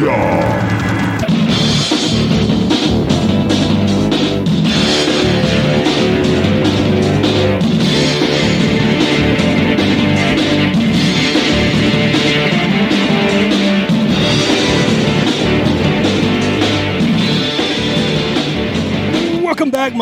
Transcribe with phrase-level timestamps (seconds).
[0.00, 0.47] Welcome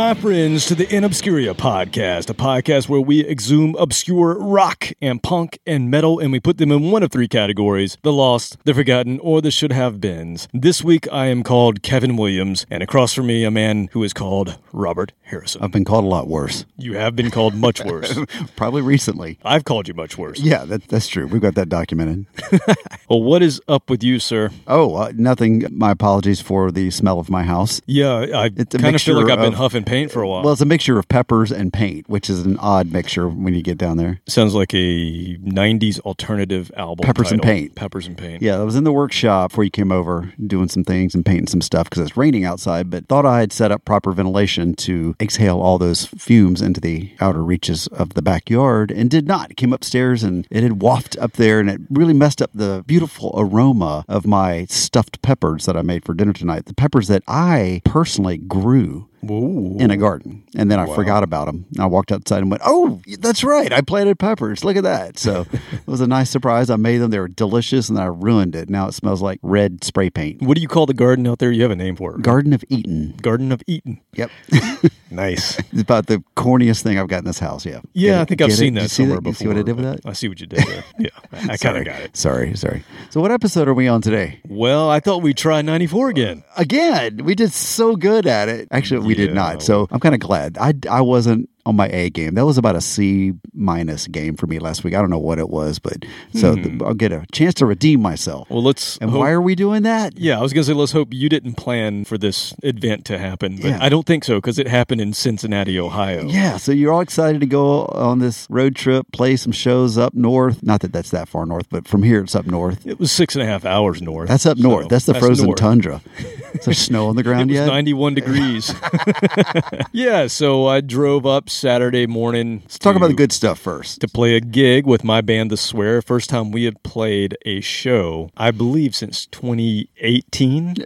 [0.07, 5.21] my friends, to the In Obscuria podcast, a podcast where we exhume obscure rock and
[5.21, 8.73] punk and metal, and we put them in one of three categories the lost, the
[8.73, 10.47] forgotten, or the should have beens.
[10.55, 14.13] This week, I am called Kevin Williams, and across from me, a man who is
[14.13, 15.61] called Robert Harrison.
[15.65, 16.67] I've been called a lot worse.
[16.77, 18.17] You have been called much worse.
[18.55, 19.41] Probably recently.
[19.45, 20.39] I've called you much worse.
[20.39, 21.27] Yeah, that, that's true.
[21.27, 22.27] We've got that documented.
[23.09, 24.51] Well, what is up with you, sir?
[24.67, 25.65] Oh, uh, nothing.
[25.71, 27.81] My apologies for the smell of my house.
[27.87, 30.43] Yeah, I kind of feel like I've been huffing paint for a while.
[30.43, 33.63] Well, it's a mixture of peppers and paint, which is an odd mixture when you
[33.63, 34.21] get down there.
[34.27, 37.05] Sounds like a '90s alternative album.
[37.05, 37.43] Peppers and.
[37.43, 37.75] Paint.
[37.75, 38.43] Peppers and paint.
[38.43, 41.47] Yeah, I was in the workshop before you came over doing some things and painting
[41.47, 45.15] some stuff because it's raining outside, but thought I had set up proper ventilation to
[45.21, 49.57] exhale all those fumes into the outer reaches of the backyard and did not.
[49.57, 53.33] Came upstairs and it had wafted up there and it really messed up the beautiful
[53.37, 56.67] aroma of my stuffed peppers that I made for dinner tonight.
[56.67, 59.77] The peppers that I personally grew Whoa.
[59.79, 60.45] in a garden.
[60.57, 61.67] And then I forgot about them.
[61.79, 63.73] I walked outside and went, Oh, that's right.
[63.73, 64.65] I planted peppers.
[64.65, 65.19] Look at that.
[65.19, 66.71] So it was a nice surprise.
[66.71, 67.11] I made them.
[67.11, 68.71] They were delicious and I ruined it.
[68.71, 70.43] Now it smells like red spray paint.
[70.43, 71.51] What do you call the garden out there?
[71.53, 72.23] You have a name for it.
[72.23, 73.15] Garden of Eden.
[73.23, 74.01] Garden of Eden.
[74.15, 74.31] Yep.
[75.09, 75.57] Nice.
[75.73, 77.65] it's about the corniest thing I've got in this house.
[77.65, 77.81] Yeah.
[77.93, 78.29] Yeah, Get I it?
[78.29, 78.57] think I've it?
[78.57, 79.35] seen Did that somewhere You before.
[79.35, 80.01] see what I did with that?
[80.05, 80.85] I see what you did there.
[80.99, 81.09] Yeah,
[81.49, 82.17] I kind of got it.
[82.17, 82.83] Sorry, sorry.
[83.11, 84.41] So, what episode are we on today?
[84.49, 86.43] Well, I thought we'd try 94 again.
[86.57, 88.67] Again, we did so good at it.
[88.73, 89.35] Actually, we did Yeah.
[89.35, 89.63] not.
[89.63, 90.57] So, I'm kind of glad.
[90.59, 92.35] I, I wasn't on my A game.
[92.35, 94.95] That was about a C minus game for me last week.
[94.95, 98.01] I don't know what it was, but so th- I'll get a chance to redeem
[98.01, 98.49] myself.
[98.49, 98.55] Hmm.
[98.55, 98.97] Well, let's.
[98.99, 100.19] and hope- why are we doing that?
[100.19, 103.19] Yeah, I was going to say, let's hope you didn't plan for this event to
[103.19, 103.79] happen, but Yeah.
[103.83, 106.25] I don't think so because it happened in Cincinnati, Ohio.
[106.27, 110.15] Yeah, so you're all excited to go on this road trip, play some shows up
[110.15, 110.63] north.
[110.63, 112.87] Not that that's that far north, but from here it's up north.
[112.87, 114.29] It was six and a half hours north.
[114.29, 114.89] That's up so north.
[114.89, 115.59] That's the frozen north.
[115.59, 116.01] tundra.
[116.55, 117.67] Is there snow on the It ground was yet?
[117.67, 118.73] 91 degrees.
[119.93, 122.61] yeah, so I drove up Saturday morning.
[122.65, 124.01] Let's talk about the good stuff first.
[124.03, 126.03] to play a gig with my band The Swear.
[126.03, 130.77] First time we had played a show, I believe, since 2018,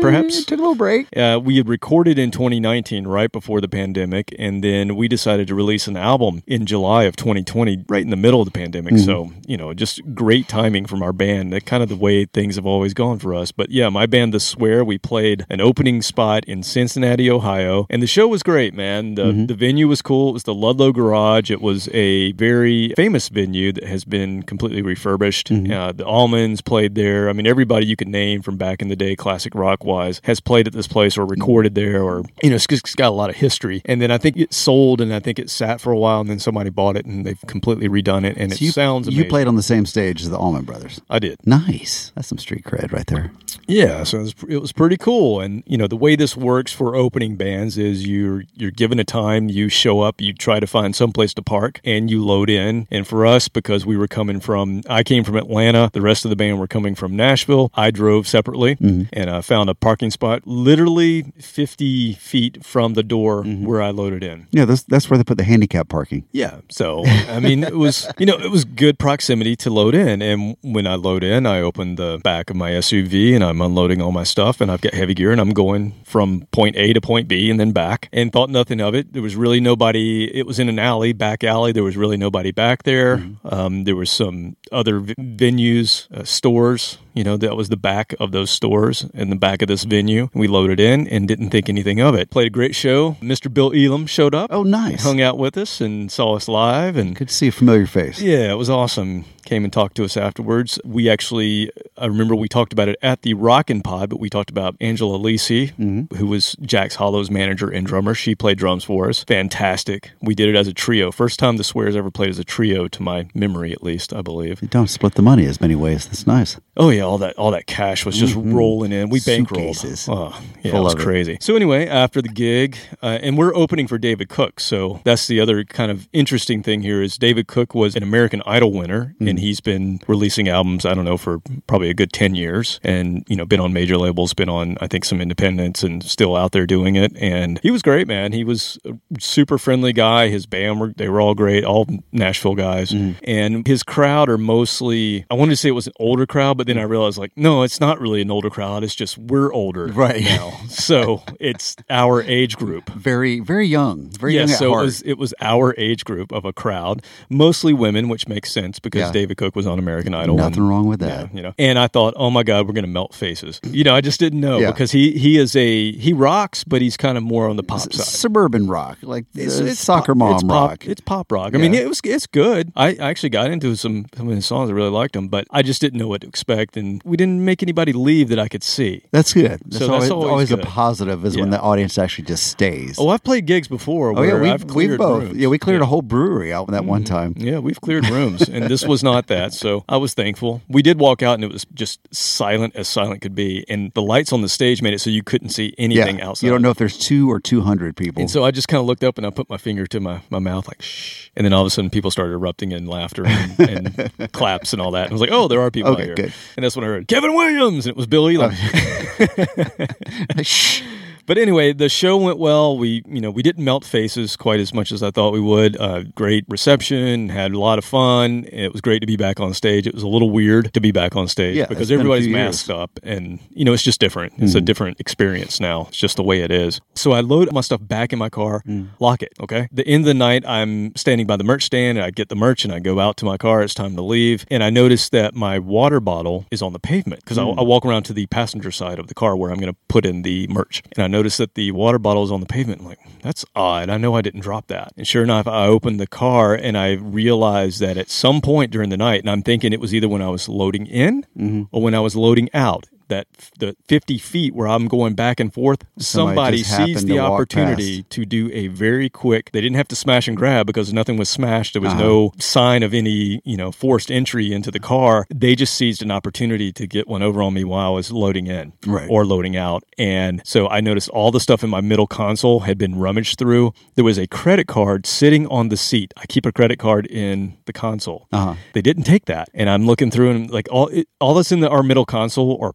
[0.00, 0.44] perhaps.
[0.44, 1.08] Took a little break.
[1.16, 5.54] Uh, we had recorded in 2019, right before the pandemic, and then we decided to
[5.54, 8.98] release an album in July of 2020, right in the middle of the pandemic.
[8.98, 11.52] So, you know, just great timing from our band.
[11.52, 13.52] That kind of the way things have always gone for us.
[13.52, 18.02] But yeah, my band, The Swear, we played an opening spot in Cincinnati, Ohio, and
[18.02, 19.14] the show was great, man.
[19.14, 20.17] The, the venue was cool.
[20.30, 21.50] It was the Ludlow Garage.
[21.50, 25.50] It was a very famous venue that has been completely refurbished.
[25.50, 27.28] Uh, the Allmans played there.
[27.28, 30.40] I mean, everybody you could name from back in the day, classic rock wise, has
[30.40, 33.30] played at this place or recorded there, or you know, it's, it's got a lot
[33.30, 33.82] of history.
[33.84, 36.28] And then I think it sold, and I think it sat for a while, and
[36.28, 39.24] then somebody bought it, and they've completely redone it, and it you, sounds amazing.
[39.24, 41.00] You played on the same stage as the Allman Brothers.
[41.08, 41.38] I did.
[41.46, 42.12] Nice.
[42.14, 43.30] That's some street cred right there.
[43.66, 45.40] Yeah, so it was, it was pretty cool.
[45.40, 49.04] And you know, the way this works for opening bands is you're you're given a
[49.04, 52.50] time, you show up, you try to find some place to park, and you load
[52.50, 52.86] in.
[52.90, 56.30] And for us, because we were coming from, I came from Atlanta, the rest of
[56.30, 57.70] the band were coming from Nashville.
[57.74, 59.04] I drove separately mm-hmm.
[59.12, 63.64] and I found a parking spot literally 50 feet from the door mm-hmm.
[63.64, 64.46] where I loaded in.
[64.50, 66.24] Yeah, that's, that's where they put the handicap parking.
[66.32, 66.60] Yeah.
[66.68, 70.22] So, I mean, it was, you know, it was good proximity to load in.
[70.22, 74.00] And when I load in, I open the back of my SUV and I'm unloading
[74.00, 77.00] all my stuff and I've got heavy gear and I'm going from point A to
[77.00, 79.12] point B and then back and thought nothing of it.
[79.12, 79.87] There was really nobody.
[79.96, 81.72] It was in an alley, back alley.
[81.72, 83.22] There was really nobody back there.
[83.44, 86.98] Um, there was some other v- venues, uh, stores.
[87.14, 90.28] You know, that was the back of those stores and the back of this venue.
[90.34, 92.30] We loaded in and didn't think anything of it.
[92.30, 93.16] Played a great show.
[93.20, 93.52] Mr.
[93.52, 95.02] Bill Elam showed up Oh, nice.
[95.02, 98.20] hung out with us and saw us live and Good to see a familiar face.
[98.20, 102.48] yeah it was awesome came and talked to us afterwards we actually i remember we
[102.48, 105.72] talked about it at the rockin' pod but we talked about angela lisi
[106.16, 110.48] who was jack's hollow's manager and drummer she played drums for us fantastic we did
[110.48, 113.26] it as a trio first time the swears ever played as a trio to my
[113.34, 116.06] memory at least i believe You don't split the money as many ways.
[116.06, 116.58] That's nice.
[116.76, 119.08] Oh yeah, all that all that cash was just rolling in.
[119.08, 119.74] We bankrolled.
[119.76, 120.08] Suitcases.
[120.08, 121.02] Oh, yeah, Full it was of it.
[121.02, 121.38] crazy.
[121.40, 124.60] So anyway, after the gig, uh, and we're opening for David Cook.
[124.60, 128.42] So that's the other kind of interesting thing here is David Cook was an American
[128.46, 130.84] Idol winner, and and he's been releasing albums.
[130.84, 133.96] I don't know for probably a good ten years, and you know, been on major
[133.96, 137.12] labels, been on I think some independents, and still out there doing it.
[137.18, 138.32] And he was great, man.
[138.32, 140.28] He was a super friendly guy.
[140.28, 143.18] His band were they were all great, all Nashville guys, mm-hmm.
[143.24, 145.24] and his crowd are mostly.
[145.30, 147.62] I wanted to say it was an older crowd, but then I realized like, no,
[147.62, 148.82] it's not really an older crowd.
[148.84, 150.22] It's just we're older Right.
[150.24, 152.90] now, so it's our age group.
[152.90, 154.10] Very, very young.
[154.10, 154.82] Very Yeah, young at so heart.
[154.82, 158.78] it was it was our age group of a crowd, mostly women, which makes sense
[158.78, 159.12] because Yeah.
[159.28, 160.36] David Cook was on American Idol.
[160.36, 161.34] Nothing and- wrong with yeah, that.
[161.34, 161.52] you know.
[161.58, 163.60] And I thought, oh my god, we're gonna melt faces.
[163.70, 164.70] You know, I just didn't know Yeah.
[164.70, 167.80] because he he is a he rocks, but he's kind of more on the pop
[167.80, 167.94] side.
[167.94, 170.80] Suburban rock, like It's, it's soccer pop, mom it's rock.
[170.80, 171.54] Pop, it's pop rock.
[171.54, 172.72] I mean, it was it's good.
[172.74, 174.70] I I actually got into some some of his songs.
[174.70, 177.44] I really liked them, but I just didn't know what to expect, and we didn't
[177.44, 179.02] make anybody leave that I could see.
[179.10, 179.60] That's good.
[179.66, 182.96] That's, So always, that's always always a positive is when the audience actually just stays.
[182.98, 184.16] Oh, I've played gigs before.
[184.16, 185.22] Oh, yeah, we we cleared both.
[185.24, 185.36] rooms.
[185.36, 185.86] Yeah, we cleared Yeah.
[185.86, 187.14] a whole brewery out that one mm-hmm.
[187.14, 187.34] time.
[187.36, 189.52] Yeah, we've cleared rooms, and this was not that.
[189.52, 190.62] So I was thankful.
[190.68, 193.64] We did walk out, and it was just silent as silent could be.
[193.68, 196.46] And the lights on the stage made it so you couldn't see anything Yeah, outside.
[196.46, 198.20] you don't know if there's two or two hundred people.
[198.20, 200.22] And so I just kind of looked up and I put my finger to my,
[200.30, 201.28] my mouth, like, shh.
[201.36, 204.80] And then all of a sudden, people started erupting in laughter and, and claps and
[204.80, 205.02] all that.
[205.04, 206.14] And I was like, oh, there are people Okay, out here.
[206.14, 206.32] good.
[206.56, 208.52] And that's when I heard Kevin Williams, and it was Bill oh, Elam.
[210.42, 210.82] Shh.
[211.28, 212.76] But anyway, the show went well.
[212.76, 215.78] We, you know, we didn't melt faces quite as much as I thought we would.
[215.78, 218.46] Uh, great reception, had a lot of fun.
[218.50, 219.86] It was great to be back on stage.
[219.86, 222.00] It was a little weird to be back on stage Yeah, because it's been a
[222.00, 222.76] everybody's masked years.
[222.76, 222.82] Hmm.
[222.82, 224.32] up, and you know, it's just different.
[224.38, 225.86] It's a different experience now.
[225.88, 226.80] It's just the way it is.
[226.94, 228.86] So I load my stuff back in my car, Hmm.
[228.98, 229.32] lock it.
[229.40, 229.68] Okay.
[229.70, 232.36] The end of the night, I'm standing by the merch stand, and I get the
[232.36, 233.62] merch, and I go out to my car.
[233.62, 237.22] It's time to leave, and I notice that my water bottle is on the pavement
[237.22, 237.58] because Hmm.
[237.58, 239.78] I, I walk around to the passenger side of the car where I'm going to
[239.88, 242.80] put in the merch, and I notice that the water bottle is on the pavement.
[242.80, 243.88] I'm like, that's odd.
[243.90, 244.92] I know I didn't drop that.
[244.96, 248.90] And sure enough, I opened the car and I realized that at some point during
[248.90, 251.62] the night, and I'm thinking it was either when I was loading in Mm-hmm.
[251.72, 252.86] or when I was loading out.
[253.08, 253.26] That
[253.58, 257.12] the 50 feet where I'm going back and forth, Somebody somebody, just happened seized to
[257.14, 259.50] the walk opportunity to do a very quick.
[259.52, 261.72] They didn't have to smash and grab because nothing was smashed.
[261.72, 262.02] There was Uh-huh.
[262.02, 265.26] no sign of any, you know, forced entry into the car.
[265.34, 268.46] They just seized an opportunity to get one over on me while I was loading
[268.46, 269.06] in Right.
[269.10, 269.84] or loading out.
[269.96, 273.72] And so I noticed all the stuff in my middle console had been rummaged through.
[273.94, 276.12] There was a credit card sitting on the seat.
[276.16, 278.28] I keep a credit card in the console.
[278.32, 278.54] Uh-huh.
[278.74, 279.48] They didn't take that.
[279.54, 282.58] And I'm looking through and like all it, all that's in the, our middle console
[282.60, 282.72] are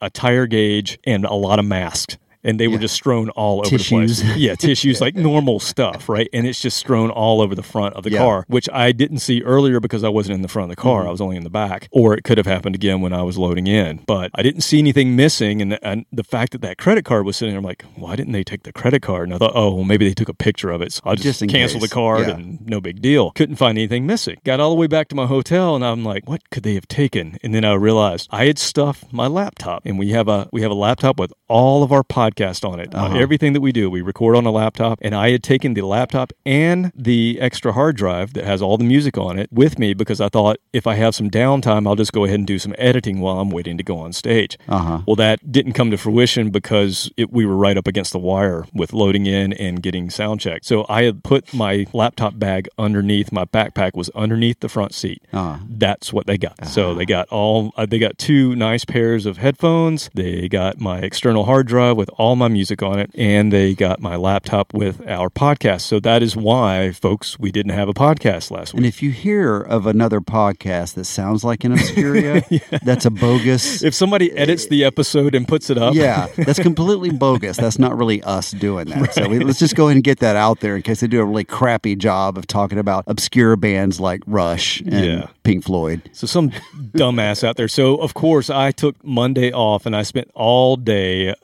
[0.00, 2.16] a tire gauge, and a lot of masks.
[2.42, 4.18] And they were just strewn all over Tissues.
[4.20, 4.36] the place.
[4.40, 6.28] Yeah, tissues, like normal stuff, right?
[6.32, 8.18] And it's just strewn all over the front of the Yeah.
[8.18, 11.00] car, which I didn't see earlier because I wasn't in the front of the car.
[11.00, 11.08] Mm-hmm.
[11.08, 11.88] I was only in the back.
[11.90, 14.00] Or it could have happened again when I was loading in.
[14.06, 15.60] But I didn't see anything missing.
[15.60, 18.32] And, and the fact that that credit card was sitting there, I'm like, why didn't
[18.32, 19.24] they take the credit card?
[19.28, 20.92] And I thought, oh, well, maybe they took a picture of it.
[20.94, 21.90] So I'll just, Just cancel case.
[21.90, 22.34] the card Yeah.
[22.36, 23.32] and no big deal.
[23.32, 24.38] Couldn't find anything missing.
[24.44, 26.88] Got all the way back to my hotel and I'm like, what could they have
[26.88, 27.36] taken?
[27.42, 30.70] And then I realized I had stuffed my laptop and we have a we have
[30.70, 32.94] a laptop with all of our podcast on it.
[32.94, 33.16] Uh-huh.
[33.16, 36.32] everything that we do, we record on a laptop and I had taken the laptop
[36.44, 40.20] and the extra hard drive that has all the music on it with me because
[40.20, 43.20] I thought if I have some downtime, I'll just go ahead and do some editing
[43.20, 44.58] while I'm waiting to go on stage.
[44.68, 45.02] Uh-huh.
[45.06, 48.66] Well, that didn't come to fruition because it, we were right up against the wire
[48.72, 50.64] with loading in and getting sound checked.
[50.64, 55.22] So I had put my laptop bag underneath my backpack was underneath the front seat.
[55.32, 55.58] Uh-huh.
[55.68, 56.66] That's what they got.
[56.66, 60.10] So they got all uh, they got two nice pairs of headphones.
[60.14, 63.98] They got my external hard drive with all my music on it, and they got
[64.00, 65.80] my laptop with our podcast.
[65.80, 68.78] So that is why, folks, we didn't have a podcast last week.
[68.80, 73.82] And if you hear of another podcast that sounds like In Obscuria, that's a bogus.
[73.82, 77.56] If somebody edits the episode and puts it up, yeah, that's completely bogus.
[77.56, 79.14] That's not really us doing that.
[79.14, 81.20] So we, let's just go ahead and get that out there in case they do
[81.20, 85.26] a really crappy job of talking about obscure bands like Rush and Yeah.
[85.42, 86.02] Pink Floyd.
[86.12, 86.50] So some
[86.92, 87.66] dumbass out there.
[87.68, 91.34] So of course I took Monday off and I spent all day uh,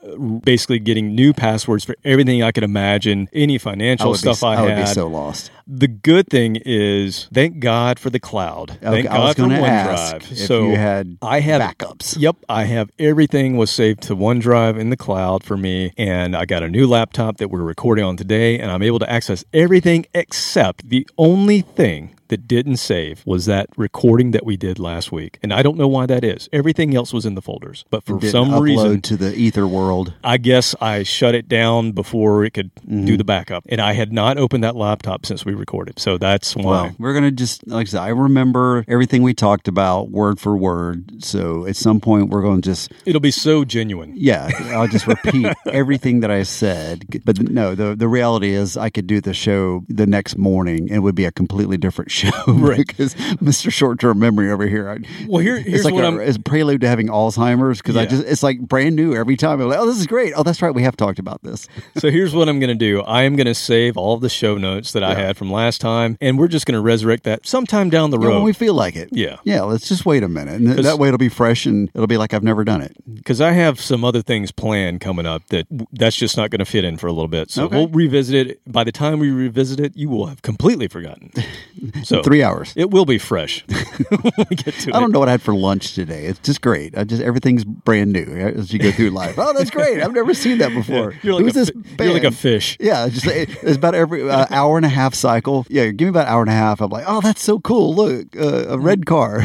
[0.67, 4.55] basically getting new passwords for everything I could imagine, any financial would, stuff be, I,
[4.55, 4.85] I would had.
[4.85, 5.51] be so lost.
[5.65, 8.71] the good thing is, thank God for the cloud.
[8.71, 10.35] Okay, thank I God for OneDrive.
[10.35, 12.17] so you had I have backups.
[12.19, 16.45] Yep, I have everything was saved to OneDrive in the cloud for me, and I
[16.45, 20.05] got a new laptop that we're recording on today, and I'm able to access everything
[20.13, 25.39] except the only thing that didn't save was that recording that we did last week,
[25.43, 26.49] and I don't know why that is.
[26.53, 29.01] Everything else was in the folders, but for some reason.
[29.01, 30.13] to the ether world.
[30.23, 33.05] I guess I shut it down before it could Mm-hmm.
[33.05, 33.65] do the backup.
[33.69, 35.99] And I had not opened that laptop since we recorded.
[35.99, 36.63] So that's why.
[36.63, 40.55] Well, we're gonna just like I said, I remember everything we talked about word for
[40.55, 41.23] word.
[41.23, 44.13] So at some point, we're going to just It'll be so genuine.
[44.15, 47.21] yeah, I'll just repeat everything that I said.
[47.25, 50.97] But no, the the reality is, I could do the show the next morning, and
[50.97, 52.31] it would be a completely different show.
[52.47, 52.85] Right.
[52.85, 53.71] because Mr.
[53.71, 54.89] Short Term Memory over here.
[54.89, 54.97] I,
[55.27, 57.95] Well, here- it's here's like what a, I'm- it's a prelude to having Alzheimer's because
[57.95, 59.61] I just it's like brand new every time.
[59.61, 60.33] I'm like, oh, this is great.
[60.35, 60.73] Oh, that's right.
[60.73, 61.67] We have talked about this.
[61.97, 63.01] So here's what I'm going to do.
[63.01, 65.79] I am going to save all of the show notes that I had from last
[65.81, 68.73] time, and we're just going to resurrect that sometime down the Yeah, when we feel
[68.73, 69.09] like it.
[69.11, 69.37] Yeah.
[69.43, 69.61] Yeah.
[69.63, 72.17] Let's just wait a minute, and th- that way it'll be fresh and it'll be
[72.17, 72.95] like I've never done it.
[73.13, 76.65] because I have some other things planned coming up that that's just not going to
[76.65, 77.51] fit in for a little bit.
[77.51, 77.75] So Okay.
[77.77, 78.61] we'll revisit it.
[78.71, 81.31] By the time we revisit it, you will have completely forgotten.
[82.07, 82.71] So Three hours.
[82.77, 83.65] It will be fresh
[84.09, 86.23] when we get to I don't know what I had for lunch today.
[86.23, 86.97] It's just great.
[86.97, 89.35] I just everything's brand new as you go through life.
[89.37, 90.01] Oh, that's great!
[90.01, 91.15] I've never seen that before.
[91.21, 92.77] You're like, Who's a, this fi- you're like a fish.
[92.79, 95.65] Yeah, it's just it's about every uh, hour and a half cycle.
[95.69, 96.79] Yeah, give me about an hour and a half.
[96.79, 97.93] I'm like, oh, that's so cool.
[97.93, 99.41] Look, uh, a red car.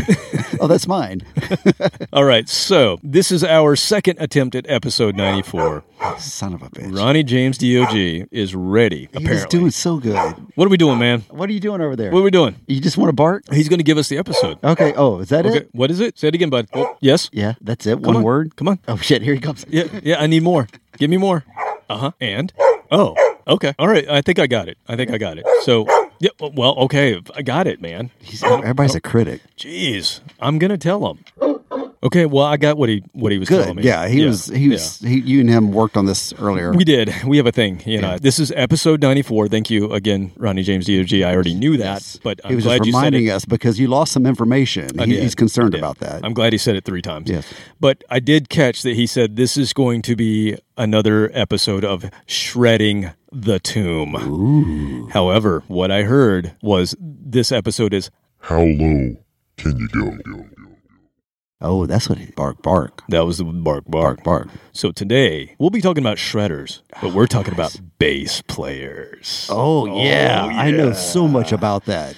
[0.60, 1.22] oh, that's mine.
[2.12, 5.82] All right, so this is our second attempt at episode 94.
[6.18, 6.96] Son of a bitch.
[6.96, 7.94] Ronnie James Dog
[8.30, 9.08] is ready.
[9.16, 10.16] He was doing so good.
[10.54, 11.20] what are we doing, man?
[11.30, 12.10] What are you doing over there?
[12.10, 12.56] What are we doing?
[12.66, 13.44] you just want to bark?
[13.52, 14.58] He's going to give us the episode.
[14.64, 14.92] Okay.
[14.96, 15.68] Oh, is that Okay, it?
[15.72, 16.18] what is it?
[16.18, 16.68] Say it again, bud.
[16.72, 17.28] Oh, yes.
[17.32, 17.94] Yeah, that's it.
[17.96, 18.22] Come One on.
[18.22, 18.56] word.
[18.56, 18.78] Come on.
[18.88, 19.22] Oh shit!
[19.22, 19.64] Here he comes.
[19.68, 20.20] Yeah, yeah.
[20.20, 20.66] I need more.
[20.98, 21.44] Give me more.
[21.90, 22.10] Uh huh.
[22.22, 22.50] And
[22.90, 23.14] oh,
[23.46, 23.74] okay.
[23.78, 24.08] All right.
[24.08, 24.78] I think I got it.
[24.88, 25.44] I think I got it.
[25.64, 25.84] So
[26.22, 26.30] yeah.
[26.54, 27.20] Well, okay.
[27.34, 28.10] I got it, man.
[28.20, 29.40] He's, oh, everybody's a oh, critic.
[29.56, 31.24] Jeez, I'm gonna tell him.
[32.04, 32.26] Okay.
[32.26, 33.82] Well, I got what he what he was telling me.
[33.82, 34.46] Yeah, he was.
[34.46, 35.00] He was.
[35.00, 36.72] He, you and him worked on this earlier.
[36.72, 37.12] We did.
[37.26, 37.82] We have a thing.
[37.84, 39.48] You know, this is episode 94.
[39.48, 41.12] Thank you again, Ronnie James Dog.
[41.12, 44.12] I already knew that, but I'm he was glad just reminding us because you lost
[44.12, 44.96] some information.
[45.00, 46.24] He, he's concerned about that.
[46.24, 47.28] I'm glad he said it three times.
[47.28, 47.52] Yes.
[47.80, 52.10] But I did catch that he said this is going to be another episode of
[52.26, 55.08] shredding the tomb.
[55.12, 58.10] However, what I heard was this episode is
[58.40, 59.16] How low
[59.56, 60.18] can you go?
[61.60, 64.22] oh, that's what he bark bark that was the bark bark.
[64.24, 64.48] bark bark.
[64.72, 69.46] So today we'll be talking about shredders, but we're talking about bass players.
[69.50, 70.44] Oh, yeah.
[70.44, 72.16] I know so much about that.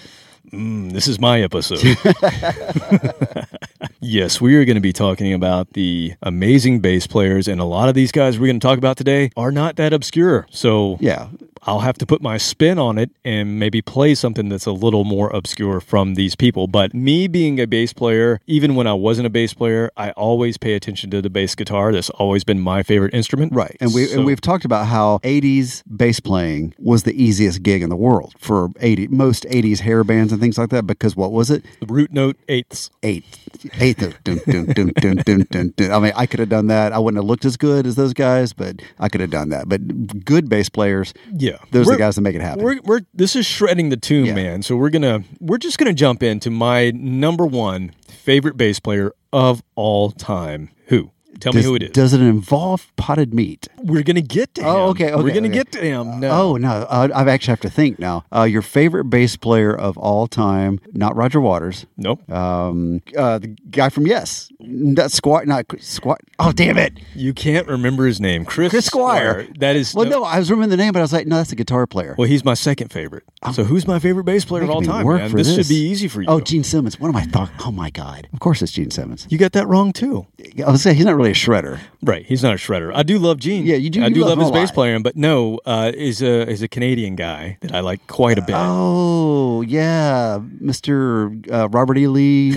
[0.53, 1.79] Mm, this is my episode.
[4.05, 7.89] yes, we are going to be talking about the amazing bass players, and a lot
[7.89, 10.47] of these guys we're going to talk about today are not that obscure.
[10.51, 11.29] So Yeah,
[11.67, 15.05] I'll have to put my spin on it and maybe play something that's a little
[15.05, 16.67] more obscure from these people.
[16.67, 20.59] But me being a bass player, even when I wasn't a bass player, I always
[20.59, 21.93] pay attention to the bass guitar.
[21.93, 23.53] That's always been my favorite instrument.
[23.55, 23.77] right.
[23.81, 27.83] And we So- and we've talked about how '80s bass playing was the easiest gig
[27.83, 30.87] in the world for '80 most '80s hair bands and things like that.
[30.87, 31.65] Because what was it?
[31.81, 32.91] the root note eighths.
[33.03, 33.39] Eighth,
[33.81, 34.19] eighth.
[34.25, 35.91] Dun, dun, dun, dun, dun, dun, dun.
[35.93, 36.93] I mean, I could have done that.
[36.93, 39.69] I wouldn't have looked as good as those guys, but I could have done that.
[39.69, 42.65] But good bass players, Yeah, those are We're- the guys that make it happen.
[42.65, 44.35] We're, we're this is shredding the tune, Yeah.
[44.35, 44.63] man.
[44.63, 49.63] So we're gonna we're just gonna jump into my number one favorite bass player of
[49.75, 50.71] all time.
[50.87, 51.11] Who?
[51.41, 51.91] Tell does, me who it is.
[51.91, 53.69] Does it involve potted meat?
[53.83, 54.67] we're gonna get to him.
[54.69, 55.55] Oh, okay, okay, We're gonna okay.
[55.59, 56.21] get to him.
[56.21, 56.31] No.
[56.31, 58.25] Oh no, uh, I actually have to think now.
[58.35, 60.81] Uh, your favorite bass player of all time?
[60.93, 61.85] Not Roger Waters.
[61.99, 62.29] nope.
[62.31, 64.51] Um, uh, the guy from Yes.
[64.61, 66.21] That squat, not squat.
[66.39, 68.71] Oh damn it, You can't remember his name, Chris.
[68.71, 69.47] Chris Squire.
[69.59, 69.95] That is.
[69.95, 71.87] Well, no, I was remembering the name, but I was like, no, that's a guitar
[71.87, 72.15] player.
[72.17, 73.25] Well, he's my second favorite.
[73.53, 75.05] So who's my favorite bass player of all time?
[75.05, 75.31] work Man?
[75.31, 75.67] for This, this.
[75.67, 76.29] should be easy for you.
[76.29, 76.99] Oh, Gene Simmons.
[76.99, 77.51] What am I thought?
[77.61, 78.29] Oh my god!
[78.33, 79.27] Of course, it's Gene Simmons.
[79.29, 80.27] you got that wrong too.
[80.65, 81.81] I was say he's not really a shredder.
[82.03, 82.93] Right, he's not a shredder.
[82.95, 83.65] I do love Gene.
[83.67, 84.75] Yeah, you do- I you do love love, his bass lot.
[84.75, 88.43] player, but no, uh, is a is a Canadian guy that I like quite a
[88.43, 88.55] bit.
[88.57, 92.07] Oh yeah, Mister uh, Robert E.
[92.07, 92.57] Lee.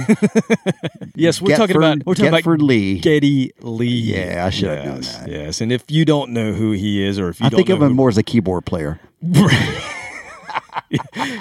[1.15, 2.99] yes, we're talking about we're talking Getford about Lee.
[2.99, 3.87] Geddy Lee.
[3.87, 5.29] Yeah, I should have known Yes, that.
[5.29, 7.69] Yes, and if you don't know who he is, or if you I don't think
[7.69, 8.99] know of him who- more as a keyboard player,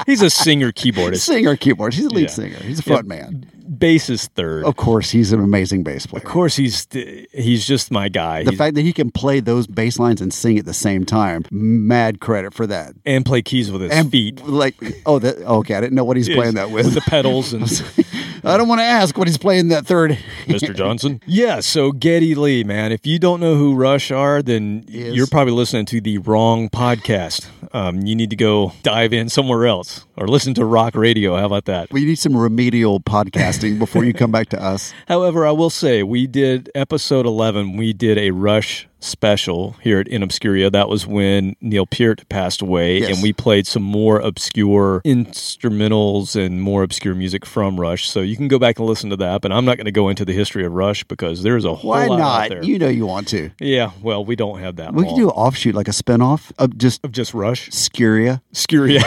[0.06, 1.18] he's a singer keyboardist.
[1.22, 1.94] singer, keyboard.
[1.94, 2.26] He's a lead Yeah.
[2.28, 2.56] singer.
[2.58, 2.94] He's a Yeah.
[2.94, 3.46] front man.
[3.78, 4.64] Bass is third.
[4.64, 6.22] Of course, he's an amazing bass player.
[6.22, 6.86] Of course, he's
[7.32, 8.44] he's just my guy.
[8.44, 11.04] The He's- fact that he can play those bass lines and sing at the same
[11.04, 12.94] time, mad credit for that.
[13.04, 14.46] and play keys with his And feet.
[14.46, 14.74] like,
[15.06, 15.74] oh, that okay.
[15.74, 16.94] I didn't know what he's playing that with.
[16.94, 17.62] the pedals and
[18.46, 20.18] I don't want to ask what he's playing that third.
[20.46, 20.74] Mr.
[20.76, 21.20] Johnson.
[21.26, 22.92] Yeah, so Geddy Lee, man.
[22.92, 25.14] If you don't know who Rush are, then Yes.
[25.14, 27.48] you're probably listening to the wrong podcast.
[27.74, 31.36] Um, you need to go dive in somewhere else or listen to rock radio.
[31.36, 31.90] How about that?
[31.92, 34.94] We need some remedial podcasting before you come back to us.
[35.08, 40.08] However, I will say we did episode 11, we did a Rush special here at
[40.08, 40.70] In Obscuria.
[40.70, 43.14] That was when Neil Peart passed away, Yes.
[43.14, 48.08] and we played some more obscure instrumentals and more obscure music from Rush.
[48.08, 49.40] So you can go back and listen to that.
[49.40, 51.90] But I'm not going to go into the history of Rush because there's a whole
[51.90, 52.48] Why lot not?
[52.50, 52.62] there.
[52.64, 53.50] You know you want to.
[53.60, 54.92] yeah, well, we don't have that.
[54.92, 57.70] We long can do an offshoot, like a spinoff of just of just Rush.
[57.70, 58.40] Scuria.
[58.52, 59.02] Scuria.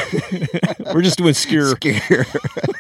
[0.94, 1.76] We're just doing Scure.
[1.76, 2.26] Scare.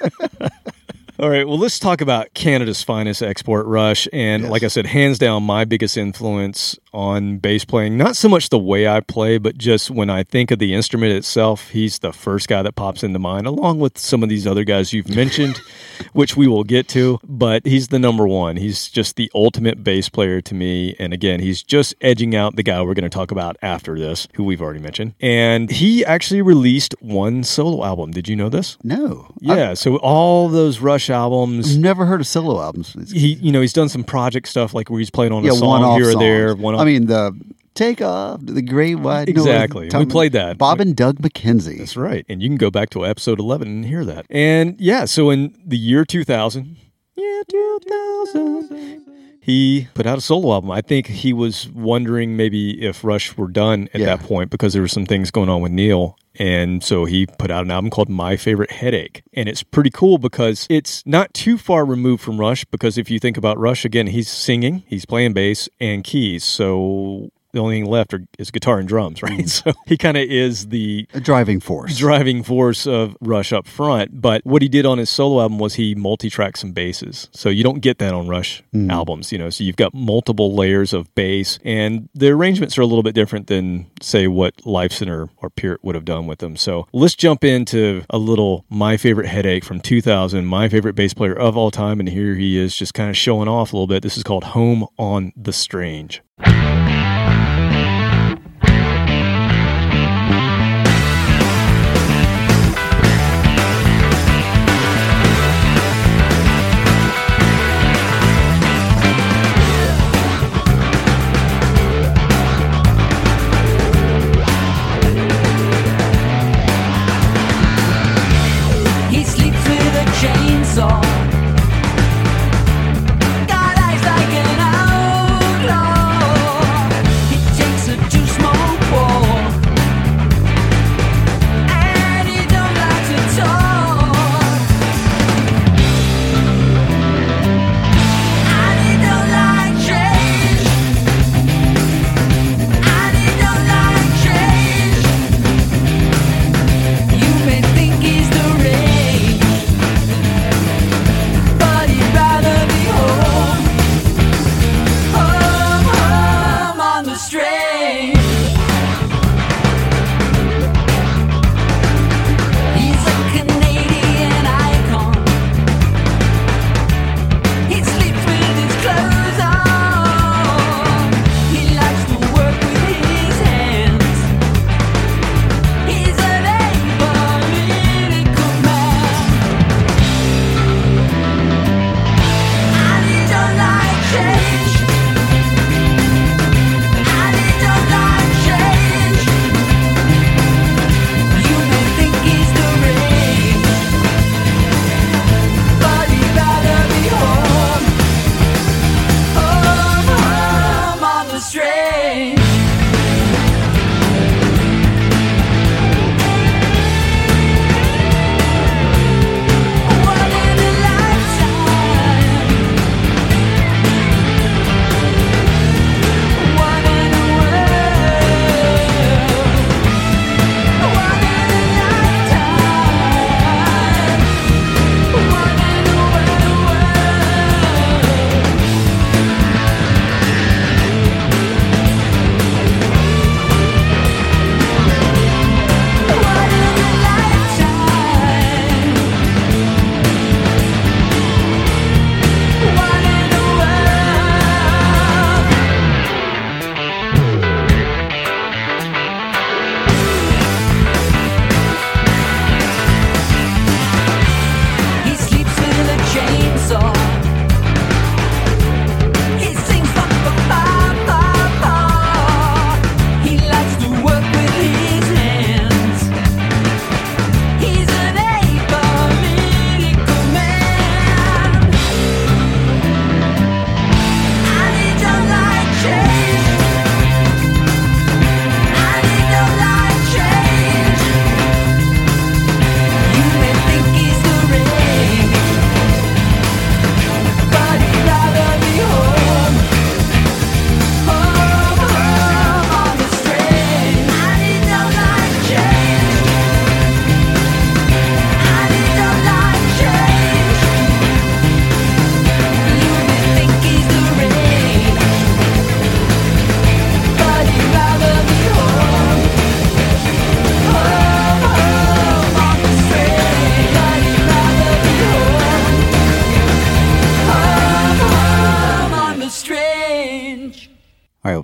[1.19, 4.07] All right, well, let's talk about Canada's finest export, Rush.
[4.13, 4.51] And Yes.
[4.51, 8.57] like I said, hands down, my biggest influence on bass playing, not so much the
[8.57, 12.47] way I play, but just when I think of the instrument itself, he's the first
[12.47, 15.57] guy that pops into mind, along with some of these other guys you've mentioned,
[16.13, 17.19] which we will get to.
[17.27, 18.55] But he's the number one.
[18.55, 20.95] He's just the ultimate bass player to me.
[20.99, 24.29] And again, he's just edging out the guy we're going to talk about after this,
[24.35, 25.15] who we've already mentioned.
[25.19, 28.11] And he actually released one solo album.
[28.11, 28.77] Did you know this?
[28.83, 29.33] no.
[29.41, 32.93] Yeah, so all those Rush albums, I've never heard of solo albums.
[33.11, 35.55] He you know he's done some project stuff like where he's played on yeah, a
[35.55, 36.23] song here or songs.
[36.23, 36.55] there.
[36.55, 37.39] One I mean, the
[37.75, 39.89] Take Off, The Great White North, Exactly.
[39.93, 40.57] We played that.
[40.57, 41.77] Bob and Doug McKenzie.
[41.77, 44.25] that's right, and you can go back to episode eleven and hear that.
[44.29, 46.77] And yeah, so in the year two thousand,
[47.15, 49.05] year two thousand.
[49.41, 50.69] He put out a solo album.
[50.71, 54.17] I think he was wondering maybe if Rush were done at Yeah.
[54.17, 56.17] that point because there were some things going on with Neil.
[56.37, 59.23] And so he put out an album called My Favorite Headache.
[59.33, 62.63] And it's pretty cool because it's not too far removed from Rush.
[62.65, 66.43] Because if you think about Rush, again, he's singing, he's playing bass and keys.
[66.43, 69.39] So the only thing left are, is guitar and drums, right?
[69.39, 69.49] Mm.
[69.49, 71.97] So he kind of is the A driving force.
[71.97, 74.21] driving force of Rush up front.
[74.21, 77.29] But what he did on his solo album was he multi-tracked some basses.
[77.31, 78.91] So you don't get that on Rush mm.
[78.91, 79.49] albums, you know.
[79.49, 83.47] So you've got multiple layers of bass, and the arrangements are a little bit different
[83.47, 86.55] than say what Lifeson or, or Peart would have done with them.
[86.55, 91.33] So let's jump into a little my favorite headache from 2000, my favorite bass player
[91.33, 94.03] of all time, and here he is just kind of showing off a little bit.
[94.03, 96.21] This is called Home on the Strange.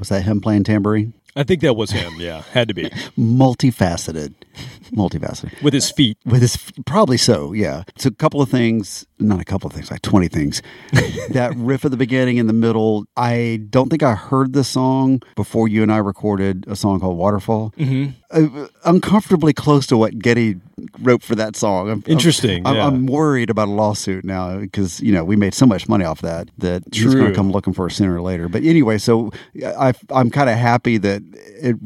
[0.06, 1.14] Was that him playing tambourine?
[1.36, 2.14] I think that was him.
[2.20, 2.84] Yeah, had to be
[3.18, 4.36] Multifaceted,
[4.92, 5.60] multifaceted.
[5.64, 6.18] with his feet.
[6.26, 6.58] With his,
[6.96, 7.84] probably so, yeah.
[7.98, 10.62] So a couple of things, not a couple of things, like twenty things.
[11.32, 13.06] that riff at the beginning and the middle.
[13.18, 17.18] I don't think I heard the song before you and I recorded a song called
[17.18, 17.74] Waterfall.
[17.78, 18.12] Mm-hmm.
[18.32, 20.56] Uh, uncomfortably close to what Geddy
[21.00, 21.90] wrote for that song.
[21.90, 22.88] I'm, Interesting, I'm, yeah.
[22.88, 26.22] I'm worried about a lawsuit now because you know we made so much money off
[26.22, 28.50] that that he's going to come looking for us sooner or later.
[28.50, 29.32] But anyway, so
[29.64, 31.78] I I'm kind of happy that it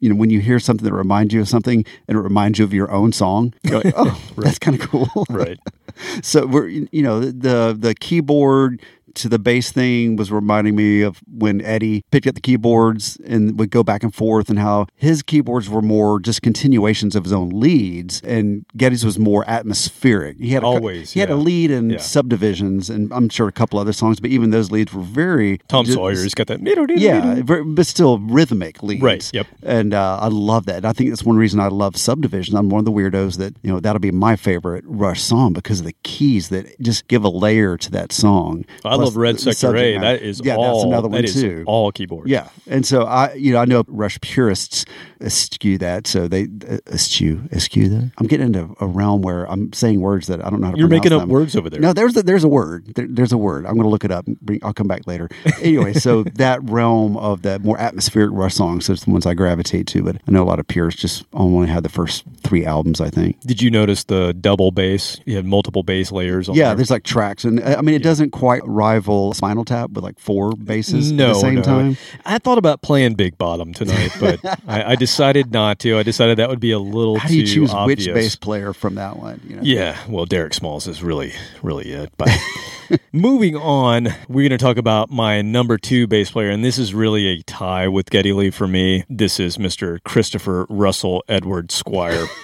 [0.00, 2.64] you know when you hear something that reminds you of something and it reminds you
[2.64, 5.58] of your own song, you're like, oh, that's kind of cool, Right.
[6.22, 8.82] so we're you know the the keyboard
[9.16, 13.58] to the bass thing was reminding me of when Eddie picked up the keyboards and
[13.58, 17.32] would go back and forth, and how his keyboards were more just continuations of his
[17.32, 20.38] own leads, and Geddy's was more atmospheric.
[20.38, 21.98] He had a, Always, he had a lead in Yeah.
[21.98, 25.84] subdivisions, and I'm sure a couple other songs, but even those leads were very Tom
[25.84, 26.60] just- Sawyer's got that.
[26.96, 29.02] yeah, but still rhythmic leads.
[29.02, 29.46] Right, yep.
[29.62, 30.78] And uh, I love that.
[30.78, 32.54] And I think that's one reason I love subdivisions.
[32.56, 35.80] I'm one of the weirdos that you know that'll be my favorite Rush song because
[35.80, 38.64] of the keys that just give a layer to that song.
[38.84, 39.98] I Plus love Red the Sector A.
[39.98, 40.18] matter.
[40.18, 40.74] That is yeah, all.
[40.74, 41.64] that's another one that is too.
[41.66, 42.28] all keyboard.
[42.28, 44.84] Yeah, and so I, you know, I know Rush purists
[45.20, 48.12] eschew that, so they uh, eschew eschew that.
[48.18, 50.78] I'm getting into a realm where I'm saying words that I don't know how to.
[50.78, 51.28] You're making up them.
[51.28, 51.80] words over there.
[51.80, 52.94] No, there's a, there's a word.
[52.94, 53.66] There, there's a word.
[53.66, 54.26] I'm going to look it up.
[54.42, 55.28] Bring, I'll come back later.
[55.60, 59.34] Anyway, so that realm of that more atmospheric Rush songs, those are the ones I
[59.34, 60.02] gravitate to.
[60.02, 63.00] But I know a lot of purists just only had the first three albums.
[63.00, 63.40] I think.
[63.40, 65.18] Did you notice the double bass?
[65.24, 66.48] You had multiple bass layers.
[66.48, 66.76] On Yeah, there.
[66.76, 68.62] there's like tracks, and uh, I mean, it doesn't quite
[68.94, 71.62] rival Spinal Tap with like four basses no, at the same no.
[71.62, 71.96] time.
[72.24, 75.98] I thought about playing Big Bottom tonight, but I, I decided not to.
[75.98, 78.06] I decided that would be a little How do you choose obvious.
[78.06, 79.40] which bass player from that one?
[79.46, 79.62] You know?
[79.62, 82.12] Yeah, well, Derek Smalls is really, really it.
[82.16, 82.30] But
[83.12, 86.94] moving on, we're going to talk about my number two bass player, and this is
[86.94, 89.04] really a tie with Geddy Lee for me.
[89.08, 90.02] This is Mr.
[90.04, 92.26] Christopher Russell Edward Squire.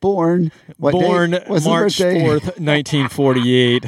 [0.00, 3.86] Born what Born March 4th, 1948.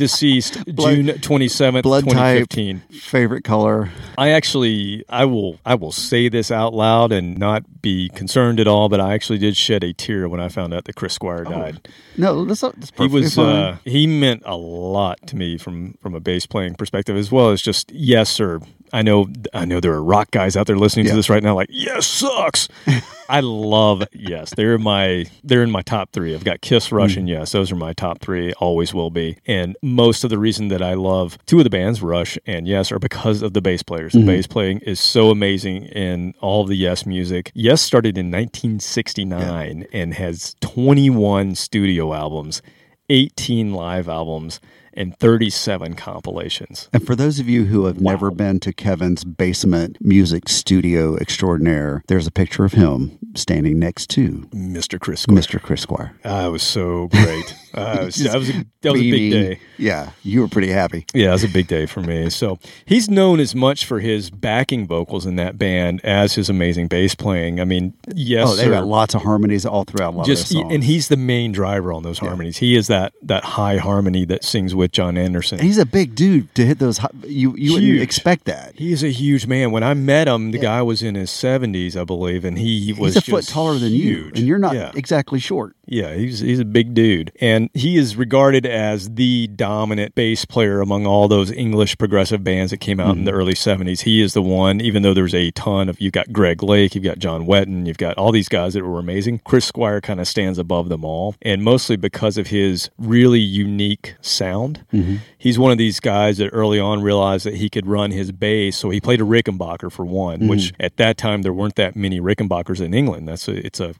[0.00, 2.80] Deceased Blood- June 27th, Blood type, 2015.
[3.00, 3.90] favorite color.
[4.16, 8.66] I actually I will I will say this out loud and not be concerned at
[8.66, 11.44] all, but I actually did shed a tear when I found out that Chris Squire
[11.44, 11.86] died.
[12.16, 13.46] No, that's, not that's He was fine.
[13.46, 17.50] uh, he meant a lot to me from from a bass playing perspective as well
[17.50, 18.58] as just yes sir.
[18.92, 21.12] I know I know there are rock guys out there listening Yeah.
[21.12, 22.68] to this right now like yes sucks.
[23.28, 24.52] I love yes.
[24.56, 26.34] They're my they're in my top three.
[26.34, 27.20] I've got Kiss, Rush, Hmm.
[27.20, 27.52] and Yes.
[27.52, 28.52] Those are my top three.
[28.54, 29.36] Always will be.
[29.46, 32.90] And most of the reason that I love two of the bands, Rush and Yes,
[32.90, 34.12] are because of the bass players.
[34.12, 34.26] Mm-hmm.
[34.26, 37.52] The bass playing is so amazing in all of the Yes music.
[37.54, 42.62] Yes started in 1969 and has 21 studio albums,
[43.08, 44.60] 18 live albums,
[44.94, 46.88] and 37 compilations.
[46.92, 52.02] And for those of you who have never been to Kevin's basement music studio extraordinaire,
[52.08, 54.98] there's a picture of him standing next to Mr.
[55.00, 55.38] Chris Squire.
[55.38, 55.62] Mr.
[55.62, 56.14] Chris Squire.
[56.24, 57.56] It was so great.
[57.72, 59.60] Uh, was- that was a, that was a big day.
[59.78, 61.06] Yeah, you were pretty happy.
[61.14, 62.28] Yeah, it was a big day for me.
[62.28, 66.88] So he's known as much for his backing vocals in that band as his amazing
[66.88, 67.60] bass playing.
[67.60, 70.48] I mean, yes, oh, they got lots of harmonies all throughout a lot just of
[70.50, 70.74] their songs.
[70.74, 72.56] and he's the main driver on those harmonies.
[72.56, 75.58] He is that that high harmony that sings with Jon Anderson.
[75.58, 76.98] And he's a big dude to hit those.
[77.24, 78.74] You you wouldn't expect that.
[78.76, 79.70] He is a huge man.
[79.70, 83.14] When I met him, the guy was in his seventies, I believe, and he was
[83.14, 84.90] He's a foot taller than you, and you're not Yeah.
[84.94, 85.76] exactly short.
[85.90, 90.80] Yeah, he's he's a big dude, and he is regarded as the dominant bass player
[90.80, 93.24] among all those English progressive bands that came out in Mm-hmm.
[93.24, 94.02] the early '70s.
[94.02, 94.80] He is the one.
[94.80, 97.98] Even though there's a ton of you've got Greg Lake, you've got John Wetton, you've
[97.98, 99.40] got all these guys that were amazing.
[99.44, 104.14] Chris Squire kind of stands above them all, and mostly because of his really unique
[104.20, 104.84] sound.
[104.92, 105.16] Mm-hmm.
[105.36, 108.76] He's one of these guys that early on realized that he could run his bass,
[108.76, 110.48] so he played a Rickenbacker for one, Mm-hmm.
[110.48, 113.26] which at that time there weren't that many Rickenbackers in England.
[113.26, 113.94] That's a, it's a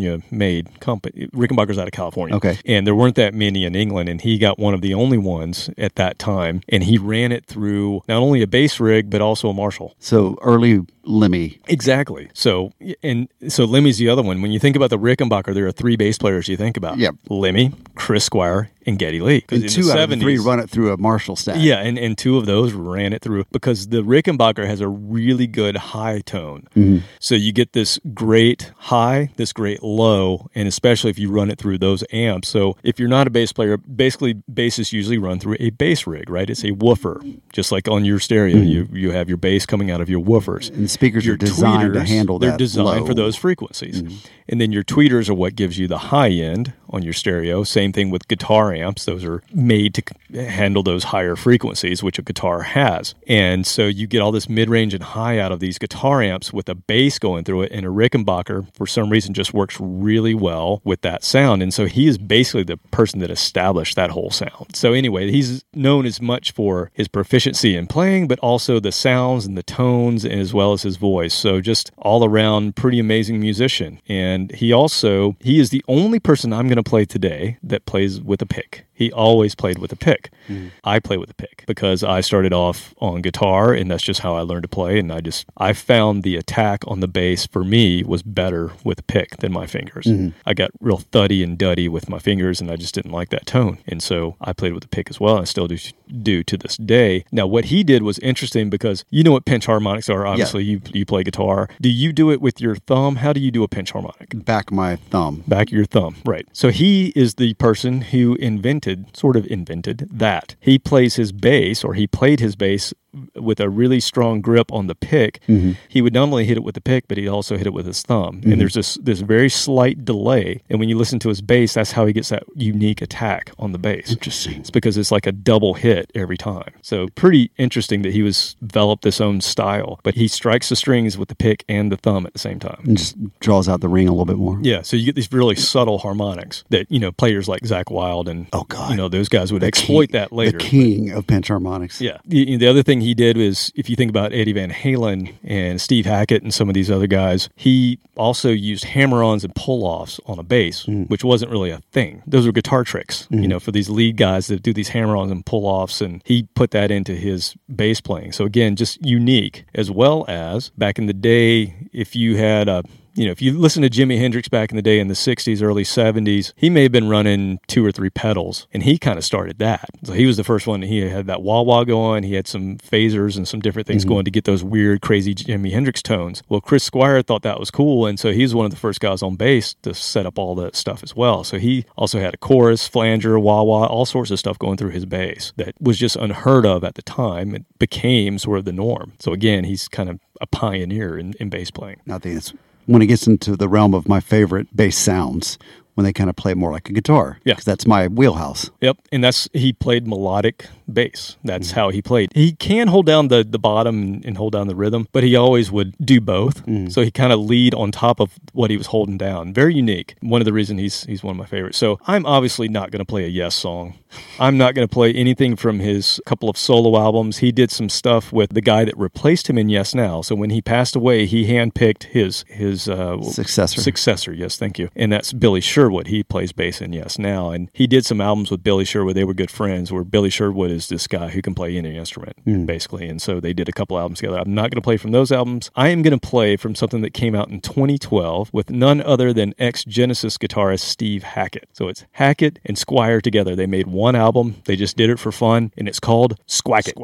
[0.00, 1.28] California-made company.
[1.32, 2.58] Rickenbacker's out of California, Okay.
[2.66, 5.70] and there weren't that many in England, and he got one of the only ones
[5.78, 9.48] at that time, and he ran it through not only a bass rig but also
[9.50, 9.94] a Marshall.
[9.98, 11.58] So early Lemmy.
[11.66, 12.30] Exactly.
[12.34, 14.42] So and so Lemmy's the other one.
[14.42, 16.98] When you think about the Rickenbacker, there are three bass players you think about.
[16.98, 17.14] Yep.
[17.28, 19.44] Lemmy, Chris Squire, and Geddy Lee.
[19.50, 21.56] And two the out of the three run it through a Marshall stack.
[21.58, 25.46] yeah, and, and two of those ran it through because the Rickenbacker has a really
[25.46, 26.68] good high tone.
[26.74, 27.04] Mm-hmm.
[27.18, 31.58] So you get this great high, this great low, and especially if you run it
[31.58, 32.48] through those amps.
[32.48, 36.30] So if you're not a bass player, basically basses usually run through a bass rig,
[36.30, 36.48] right?
[36.48, 37.20] It's a woofer,
[37.52, 38.56] just like on your stereo.
[38.56, 38.66] Mm-hmm.
[38.66, 40.70] You you have your bass coming out of your woofers.
[40.70, 42.94] And speakers your are designed to tweeters, handle They're that designed low.
[42.98, 43.06] Mm-hmm.
[43.06, 44.02] for those frequencies.
[44.48, 47.62] And then your tweeters are what gives you the high end on your stereo.
[47.62, 49.04] Same thing with guitar amps.
[49.04, 50.02] Those are made to
[50.34, 53.14] handle those higher frequencies, which a guitar has.
[53.28, 56.52] And so you get all this mid range and high out of these guitar amps
[56.52, 57.72] with a bass going through it.
[57.72, 61.62] And a Rickenbacker, for some reason, just works really well with that sound.
[61.62, 64.74] And so he is basically the person that established that whole sound.
[64.74, 69.46] So, anyway, he's known as much for his proficiency in playing, but also the sounds
[69.46, 71.34] and the tones, as well as his voice.
[71.34, 74.00] So, just all around, pretty amazing musician.
[74.08, 78.20] And he also, he is the only person I'm going to play today that plays
[78.20, 78.86] with a pick.
[79.00, 80.30] He always played with a pick.
[80.46, 80.68] Mm-hmm.
[80.84, 84.36] I play with a pick because I started off on guitar and that's just how
[84.36, 84.98] I learned to play.
[84.98, 88.98] And I just, I found the attack on the bass for me was better with
[88.98, 90.04] a pick than my fingers.
[90.04, 90.36] Mm-hmm.
[90.44, 93.46] I got real thuddy and duddy with my fingers and I just didn't like that
[93.46, 93.78] tone.
[93.86, 95.36] And so I played with a pick as well.
[95.36, 95.78] And I still do,
[96.22, 97.24] do to this day.
[97.32, 100.26] Now, what he did was interesting because you know what pinch harmonics are.
[100.26, 101.70] Obviously, you, you play guitar.
[101.80, 103.16] Do you do it with your thumb?
[103.16, 104.44] How do you do a pinch harmonic?
[104.44, 105.42] Back my thumb.
[105.48, 106.16] back your thumb.
[106.26, 106.46] Right.
[106.52, 110.56] So he is the person who invented, sort of invented that.
[110.60, 112.94] He plays his bass, or he played his bass
[113.34, 115.40] with a really strong grip on the pick.
[115.48, 115.72] Mm-hmm.
[115.88, 117.86] He would not only hit it with the pick, but he also hit it with
[117.86, 118.36] his thumb.
[118.36, 118.58] And mm-hmm.
[118.58, 120.62] there's this this very slight delay.
[120.68, 123.72] And when you listen to his bass, that's how he gets that unique attack on
[123.72, 124.10] the bass.
[124.10, 124.60] Interesting.
[124.60, 126.72] It's because it's like a double hit every time.
[126.82, 130.00] So pretty interesting that he was developed this own style.
[130.02, 132.80] But he strikes the strings with the pick and the thumb at the same time.
[132.84, 134.58] And just draws out the ring a little bit more.
[134.62, 138.28] Yeah, so you get these really subtle harmonics that you know players like Zakk Wylde
[138.28, 138.90] and Oh, God.
[138.90, 140.58] you know those guys would exploit King- that later.
[140.58, 142.00] The king of pinch harmonics.
[142.00, 142.18] Yeah.
[142.24, 145.80] The, the other thing he did was, if you think about Eddie Van Halen and
[145.80, 150.38] Steve Hackett and some of these other guys, he also used hammer-ons and pull-offs on
[150.38, 151.08] a bass, Mm.
[151.08, 152.22] which wasn't really a thing.
[152.26, 155.44] Those were guitar tricks, you know, for these lead guys that do these hammer-ons and
[155.44, 158.32] pull-offs, and he put that into his bass playing.
[158.32, 162.82] So again, just unique, as well as back in the day, if you had a
[163.14, 165.62] you know, if you listen to Jimi Hendrix back in the day in the 60s,
[165.62, 169.24] early 70s, he may have been running two or three pedals, and he kind of
[169.24, 169.88] started that.
[170.04, 170.82] So he was the first one.
[170.82, 172.22] He had that wah wah going.
[172.22, 174.14] He had some phasers and some different things mm-hmm.
[174.14, 176.42] going to get those weird, crazy Jimi Hendrix tones.
[176.48, 179.22] Well, Chris Squire thought that was cool, and so he's one of the first guys
[179.22, 181.44] on bass to set up all that stuff as well.
[181.44, 184.90] So he also had a chorus, flanger, wah wah, all sorts of stuff going through
[184.90, 187.54] his bass that was just unheard of at the time.
[187.54, 189.12] It became sort of the norm.
[189.18, 192.00] So again, he's kind of a pioneer in, in bass playing.
[192.08, 192.52] I think it's
[192.86, 195.58] when it gets into the realm of my favorite bass sounds
[195.94, 197.38] when they kind of play more like a guitar.
[197.44, 197.52] Yeah.
[197.52, 198.70] Because that's my wheelhouse.
[198.80, 201.36] Yep, and that's he played melodic bass.
[201.44, 202.30] That's how he played.
[202.34, 205.36] He can hold down the the bottom and, and hold down the rhythm, but he
[205.36, 206.62] always would do both.
[206.92, 209.52] So he kind of lead on top of what he was holding down.
[209.52, 210.14] Very unique.
[210.20, 211.78] One of the reasons he's he's one of my favorites.
[211.78, 213.98] So I'm obviously not going to play a Yes song.
[214.40, 217.38] I'm not going to play anything from his couple of solo albums.
[217.38, 220.22] He did some stuff with the guy that replaced him in Yes Now.
[220.22, 223.80] So when he passed away, he handpicked his his uh, Successor.
[223.80, 224.88] Successor, yes, thank you.
[224.96, 226.08] And that's Billy Sherwood.
[226.08, 227.50] He plays bass in Yes Now.
[227.50, 229.16] And he did some albums with Billy Sherwood.
[229.16, 232.36] They were good friends, where Billy Sherwood is this guy who can play any instrument,
[232.44, 232.64] hmm.
[232.64, 233.08] basically.
[233.08, 234.38] And so they did a couple albums together.
[234.38, 235.70] I'm not going to play from those albums.
[235.76, 239.32] I am going to play from something that came out in 2012 with none other
[239.32, 241.68] than ex Genesis guitarist Steve Hackett.
[241.72, 243.54] So it's Hackett and Squire together.
[243.54, 244.56] They made one album.
[244.64, 246.94] They just did it for fun, and it's called Squackett.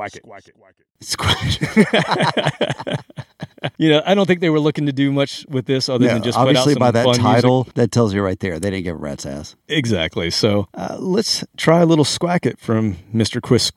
[1.00, 1.58] Squash.
[3.78, 6.22] You know, I don't think they were looking to do much with this other than
[6.22, 7.22] just put out obviously, some by that fun music.
[7.22, 8.58] title, that tells you right there.
[8.58, 9.56] They didn't give a rat's ass.
[9.68, 10.30] Exactly.
[10.30, 13.42] So uh, let's try a little Squackett from Mr.
[13.42, 13.70] Chris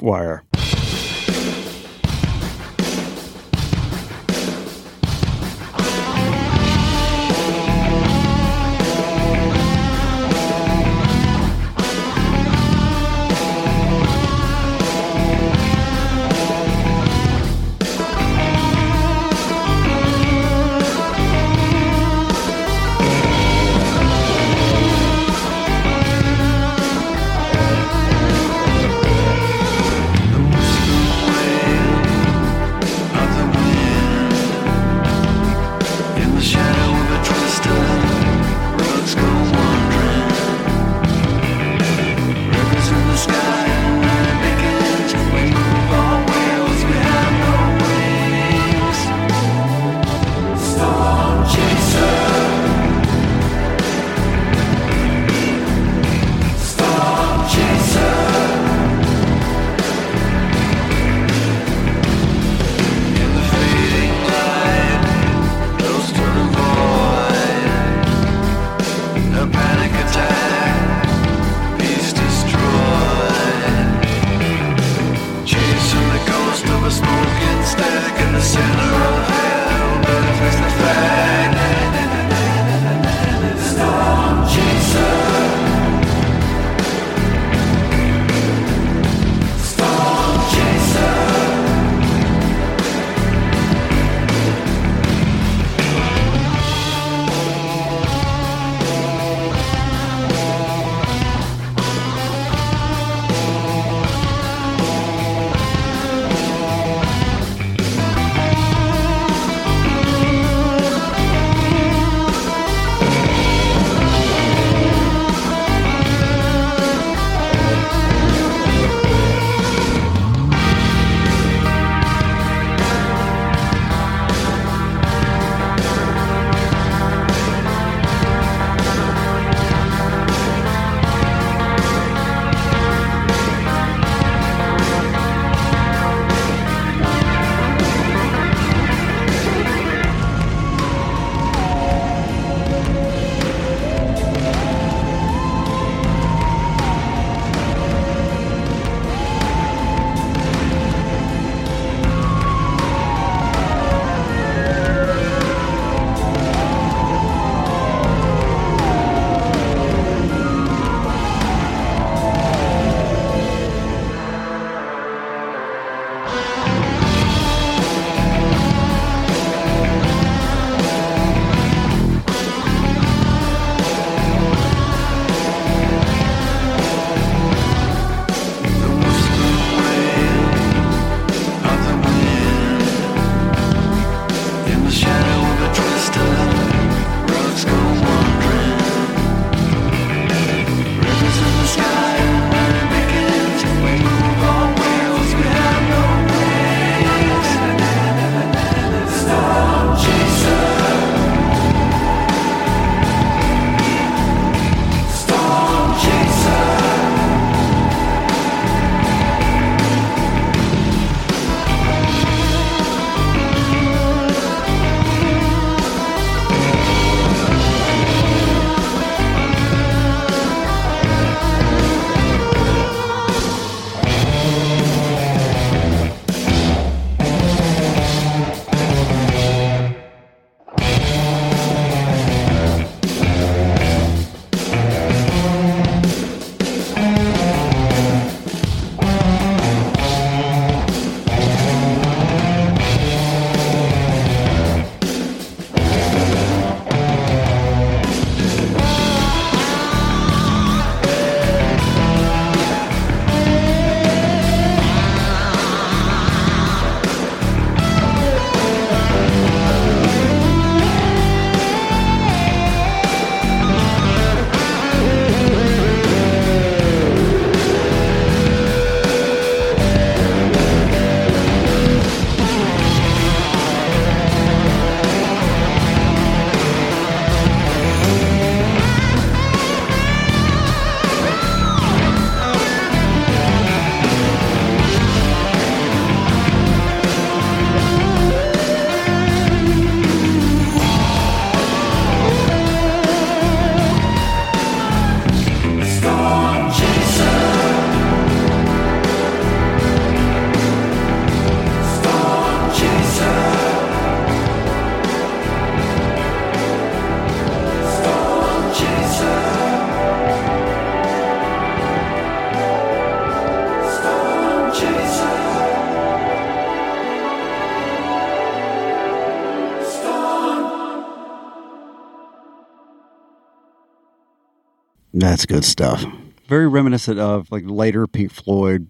[325.40, 326.04] That's good stuff.
[326.50, 328.90] Very reminiscent of like later Pink Floyd,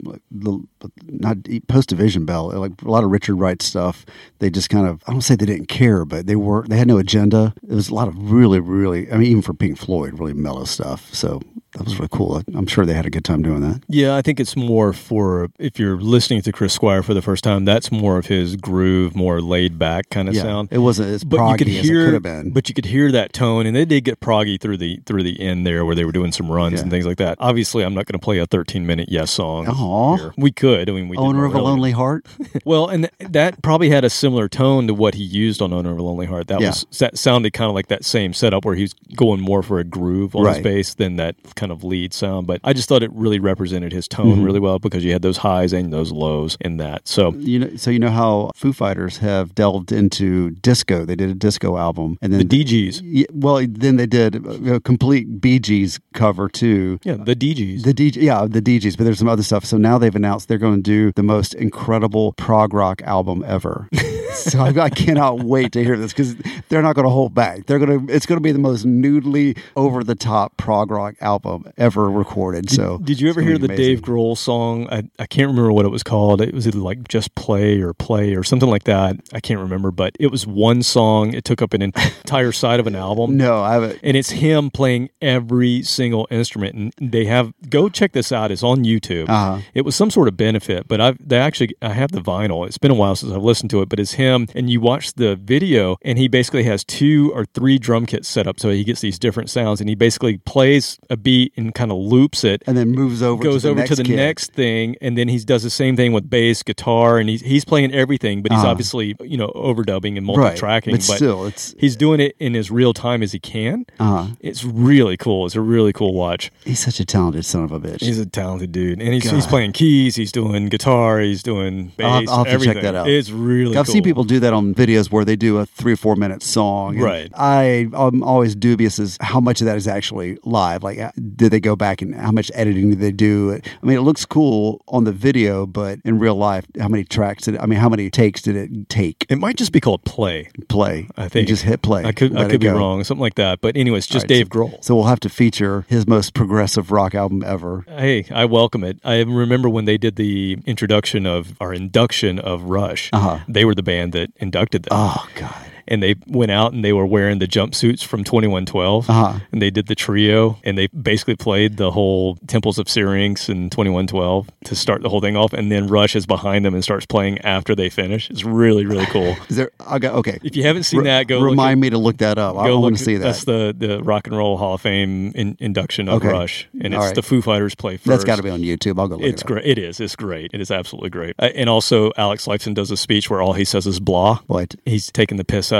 [0.00, 0.62] the
[1.02, 1.36] not
[1.68, 4.06] post Division Bell, like a lot of Richard Wright stuff.
[4.38, 6.88] They just kind of I don't say they didn't care, but they were they had
[6.88, 7.52] no agenda.
[7.68, 10.64] It was a lot of really, really I mean even for Pink Floyd, really mellow
[10.64, 11.12] stuff.
[11.12, 11.42] So
[11.80, 12.42] that was really cool.
[12.54, 13.82] I'm sure they had a good time doing that.
[13.88, 17.42] Yeah, I think it's more for if you're listening to Chris Squire for the first
[17.42, 20.68] time, that's more of his groove, more laid back kind of Yeah, sound.
[20.70, 22.50] it wasn't as but you proggy could as it hear, could have been.
[22.50, 25.40] But you could hear that tone, and they did get proggy through the through the
[25.40, 26.82] end there, where they were doing some runs Yeah.
[26.82, 27.36] and things like that.
[27.40, 29.66] Obviously, I'm not going to play a 13 minute Yes song.
[29.66, 30.16] Aw.
[30.16, 30.34] here.
[30.36, 30.88] We could.
[30.90, 32.26] I mean, we Owner of a Lonely Heart.
[32.64, 35.92] well, and th- that probably had a similar tone to what he used on Owner
[35.92, 36.48] of a Lonely Heart.
[36.48, 36.68] That Yeah.
[36.68, 39.84] was that sounded kind of like that same setup where he's going more for a
[39.84, 40.64] groove on his Right.
[40.64, 42.46] bass than that kind of lead sound.
[42.46, 44.44] But I just thought it really represented his tone Mm-hmm.
[44.44, 47.08] really well because you had those highs and those lows in that.
[47.08, 51.04] So You know, so you know how Foo Fighters have delved into disco.
[51.04, 54.36] They did a disco album, and then the Dee Gees, Yeah, well, then they did
[54.68, 56.98] a complete Bee Gees cover too.
[57.02, 57.82] yeah, the Dee Gees.
[57.82, 59.64] The DJ, yeah, the DJs, but there's some other stuff.
[59.64, 63.88] So now they've announced they're going to do the most incredible prog rock album ever.
[64.34, 66.34] so I, I cannot wait to hear this because
[66.68, 67.66] they're not going to hold back.
[67.66, 68.12] They're going to.
[68.14, 72.70] It's going to be the most noodly, over the top prog rock album ever recorded.
[72.70, 73.84] So Did you ever hear the amazing.
[73.84, 74.88] Dave Grohl song?
[74.90, 76.40] I, I can't remember what it was called.
[76.40, 79.16] It was either like Just Play or Play or something like that.
[79.32, 81.34] I can't remember, but it was one song.
[81.34, 83.36] It took up an entire side of an album.
[83.36, 83.98] No, I haven't.
[84.02, 88.62] and it's him playing every single instrument and they have go check this out it's
[88.62, 89.60] on youtube Uh-huh.
[89.74, 92.78] it was some sort of benefit but i've they actually i have the vinyl it's
[92.78, 95.34] been a while since i've listened to it but it's him and you watch the
[95.36, 99.00] video and he basically has two or three drum kits set up so he gets
[99.00, 102.76] these different sounds and he basically plays a beat and kind of loops it And
[102.76, 103.42] then moves over.
[103.42, 104.16] goes to the over next to the kid.
[104.16, 107.64] next thing and then he does the same thing with bass guitar and he's, he's
[107.64, 108.68] playing everything but he's Uh-huh.
[108.70, 112.70] obviously you know overdubbing and Right, multi-tracking but still, it's- he's doing it in as
[112.70, 114.34] real time as he can Uh-huh.
[114.40, 117.80] it's really cool it's a really cool watch He's such a talented son of a
[117.80, 118.00] bitch.
[118.02, 122.06] he's a talented dude and he's, he's playing keys he's doing guitar he's doing bass
[122.06, 122.74] I'll have, I'll have to everything.
[122.74, 123.08] check that out.
[123.08, 123.92] it's really I've cool.
[123.94, 126.98] seen people do that on videos where they do a three or four minute song.
[126.98, 127.30] Right.
[127.34, 130.82] I I'm always dubious as how much of that is actually live.
[130.82, 133.60] Like, uh, did they go back and how much editing did they do?
[133.80, 137.44] I mean, it looks cool on the video, but in real life, how many tracks
[137.44, 137.54] did?
[137.54, 139.26] It, I mean, how many takes did it take?
[139.28, 141.08] it might just be called play Play.
[141.16, 142.04] i think you just hit play.
[142.04, 142.76] i could i could be go.
[142.76, 145.28] wrong something like that but anyways, just right, dave so- grohl So we'll have to
[145.28, 147.84] feature his most progressive rock album ever.
[147.88, 148.98] Hey, I welcome it.
[149.04, 153.10] I remember when they did the introduction of our induction of Rush.
[153.12, 153.38] Uh-huh.
[153.48, 154.90] They were the band that inducted them.
[154.92, 155.69] Oh God.
[155.90, 159.38] And they went out and they were wearing the jumpsuits from 2112 Uh-huh.
[159.52, 163.68] and they did the trio and they basically played the whole temples of syrinx in
[163.70, 167.06] 2112 to start the whole thing off and then rush is behind them and starts
[167.06, 169.70] playing after they finish it's really really cool Is there?
[169.98, 170.38] Got okay.
[170.42, 172.56] if you haven't seen Re- that go look remind at- me to look that up.
[172.56, 173.24] I Go want look to see that.
[173.24, 176.28] That's the, the Rock and Roll Hall of Fame in, induction of Okay.
[176.28, 177.14] Rush, and it's right.
[177.14, 178.06] the Foo Fighters play first.
[178.06, 178.98] That's got to be on YouTube.
[178.98, 179.66] I'll go look It's it great.
[179.66, 179.98] It is.
[180.00, 180.50] It's great.
[180.54, 181.34] It is absolutely great.
[181.38, 184.40] Uh, And also, Alex Lifeson does a speech where all he says is blah.
[184.46, 184.74] What?
[184.84, 185.79] He's taking the piss out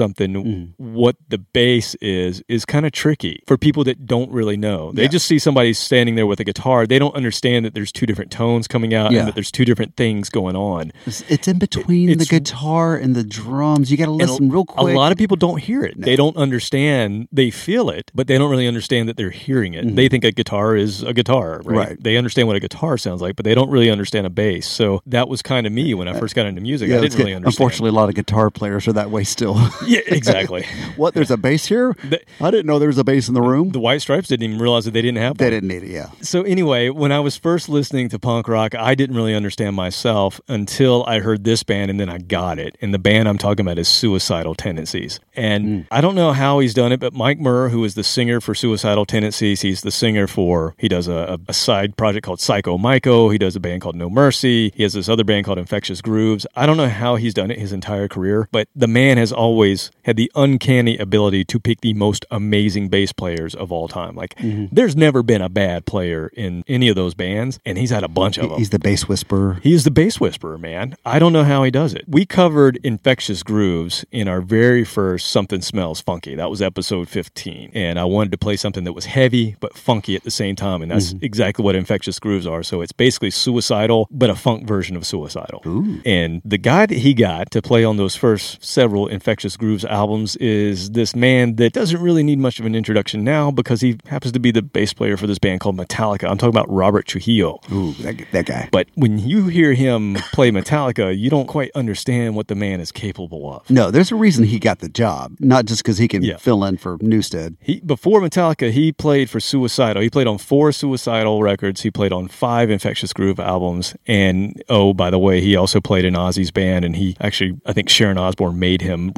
[0.77, 4.91] what the bass is, is kind of tricky for people that don't really know.
[4.91, 5.07] They Yeah.
[5.09, 6.85] just see somebody standing there with a guitar.
[6.87, 9.19] They don't understand that there's two different tones coming out Yeah.
[9.19, 10.91] and that there's two different things going on.
[11.05, 13.91] It's, it's in between It's- the guitar and the drums.
[13.91, 14.93] You got to listen real quick.
[14.93, 15.99] A lot of people don't hear it.
[15.99, 17.27] They don't understand.
[17.31, 19.95] They feel it, but they don't really understand that they're hearing it.
[19.95, 21.65] They think a guitar is a guitar, right?
[21.65, 21.75] Mm-hmm.
[21.77, 22.03] Right.
[22.03, 24.67] They understand what a guitar sounds like, but they don't really understand a bass.
[24.67, 26.89] So that was kind of me when I first got into music.
[26.89, 27.53] yeah, I didn't really understand.
[27.61, 29.59] Unfortunately, a lot of guitar players are that way still.
[29.91, 30.65] yeah, exactly.
[30.95, 31.13] what?
[31.13, 31.93] There's a bass here?
[32.03, 33.69] The- I didn't know there was a bass in the room.
[33.69, 35.37] the White Stripes didn't even realize that they didn't have One.
[35.37, 35.89] they didn't need it.
[35.89, 36.09] Yeah.
[36.21, 40.39] So anyway, when I was first listening to punk rock, I didn't really understand myself
[40.47, 42.77] until I heard this band and then I got it.
[42.81, 45.19] And the band I'm talking about is Suicidal Tendencies.
[45.35, 45.87] And mm.
[45.91, 48.53] I don't know how he's done it, but Mike Muir, who is the singer for
[48.55, 53.29] Suicidal Tendencies, he's the singer for he does a, a side project called Cyco Miko.
[53.29, 54.71] He does a band called No Mercy.
[54.75, 56.45] He has this other band called Infectious Grooves.
[56.55, 59.80] I don't know how he's done it his entire career, but the man has always
[60.03, 64.15] had the uncanny ability to pick the most amazing bass players of all time.
[64.15, 64.73] Like mm-hmm.
[64.73, 68.07] there's never been a bad player in any of those bands, and he's had a
[68.07, 68.57] bunch of them.
[68.57, 69.59] He's the bass whisperer.
[69.63, 70.95] He is the bass whisperer, man.
[71.05, 72.05] I don't know how he does it.
[72.07, 76.35] We covered infectious grooves in our very first Something Smells Funky.
[76.35, 77.71] That was episode 15.
[77.73, 80.81] And I wanted to play something that was heavy but funky at the same time.
[80.81, 81.25] And that's mm-hmm.
[81.25, 82.63] exactly what infectious grooves are.
[82.63, 85.61] So it's basically suicidal, but a funk version of suicidal.
[86.05, 90.35] And the guy that he got to play on those first several infectious grooves albums
[90.37, 94.31] is this man that doesn't really need much of an introduction now because he happens
[94.33, 96.29] to be the bass player for this band called Metallica.
[96.29, 97.59] I'm talking about Robert Trujillo.
[97.71, 98.69] Ooh, that, that guy.
[98.71, 102.91] But when you hear him play Metallica, you don't quite understand what the man is
[102.91, 103.69] capable of.
[103.69, 106.37] No, there's a reason he got the job, not just because he can Yeah.
[106.37, 107.55] fill in for Newsted.
[107.59, 110.01] He before Metallica, he played for Suicidal.
[110.01, 111.81] He played on four Suicidal records.
[111.81, 113.95] He played on five Infectious Groove albums.
[114.07, 116.85] And oh, by the way, he also played in Ozzy's band.
[116.85, 119.11] And he actually, I think Sharon Osbourne made him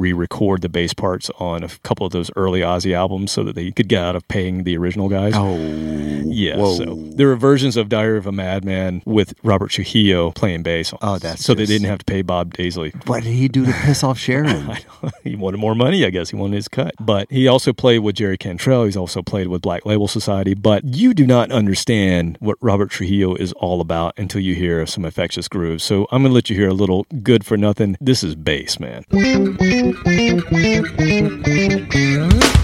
[0.44, 3.70] re-record the bass parts on a couple of those early Ozzy albums so that they
[3.70, 5.32] could get out of paying the original guys.
[5.34, 5.56] Oh,
[6.26, 6.74] Yeah, Whoa.
[6.76, 10.92] so there were versions of Diary of a Madman with Robert Trujillo playing bass.
[11.00, 12.92] Oh, that's so they didn't have to pay Bob Daisley.
[13.06, 14.76] what did he do to piss off Sharon?
[15.24, 16.30] he wanted more money, I guess.
[16.30, 16.94] He wanted his cut.
[17.00, 18.84] But he also played with Jerry Cantrell.
[18.84, 20.54] He's also played with Black Label Society.
[20.54, 25.04] But you do not understand what Robert Trujillo is all about until you hear some
[25.04, 25.84] infectious grooves.
[25.84, 27.96] So I'm going to let you hear a little good for nothing.
[28.00, 29.04] This is bass, man.
[30.36, 30.42] I'm
[31.46, 32.63] a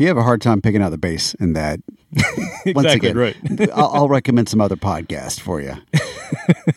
[0.00, 1.78] if you have a hard time picking out the bass in that,
[2.14, 2.26] Once
[2.64, 3.70] Exactly again, right.
[3.74, 5.74] I'll, I'll recommend some other podcast for you.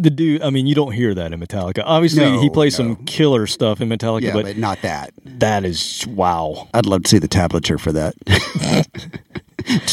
[0.00, 1.82] The dude, I mean, you don't hear that in Metallica.
[1.84, 2.84] Obviously, No, he plays no.
[2.94, 5.12] some killer stuff in Metallica, Yeah, but, but not that.
[5.24, 6.68] that is wow.
[6.72, 8.14] I'd love to see the tablature for that.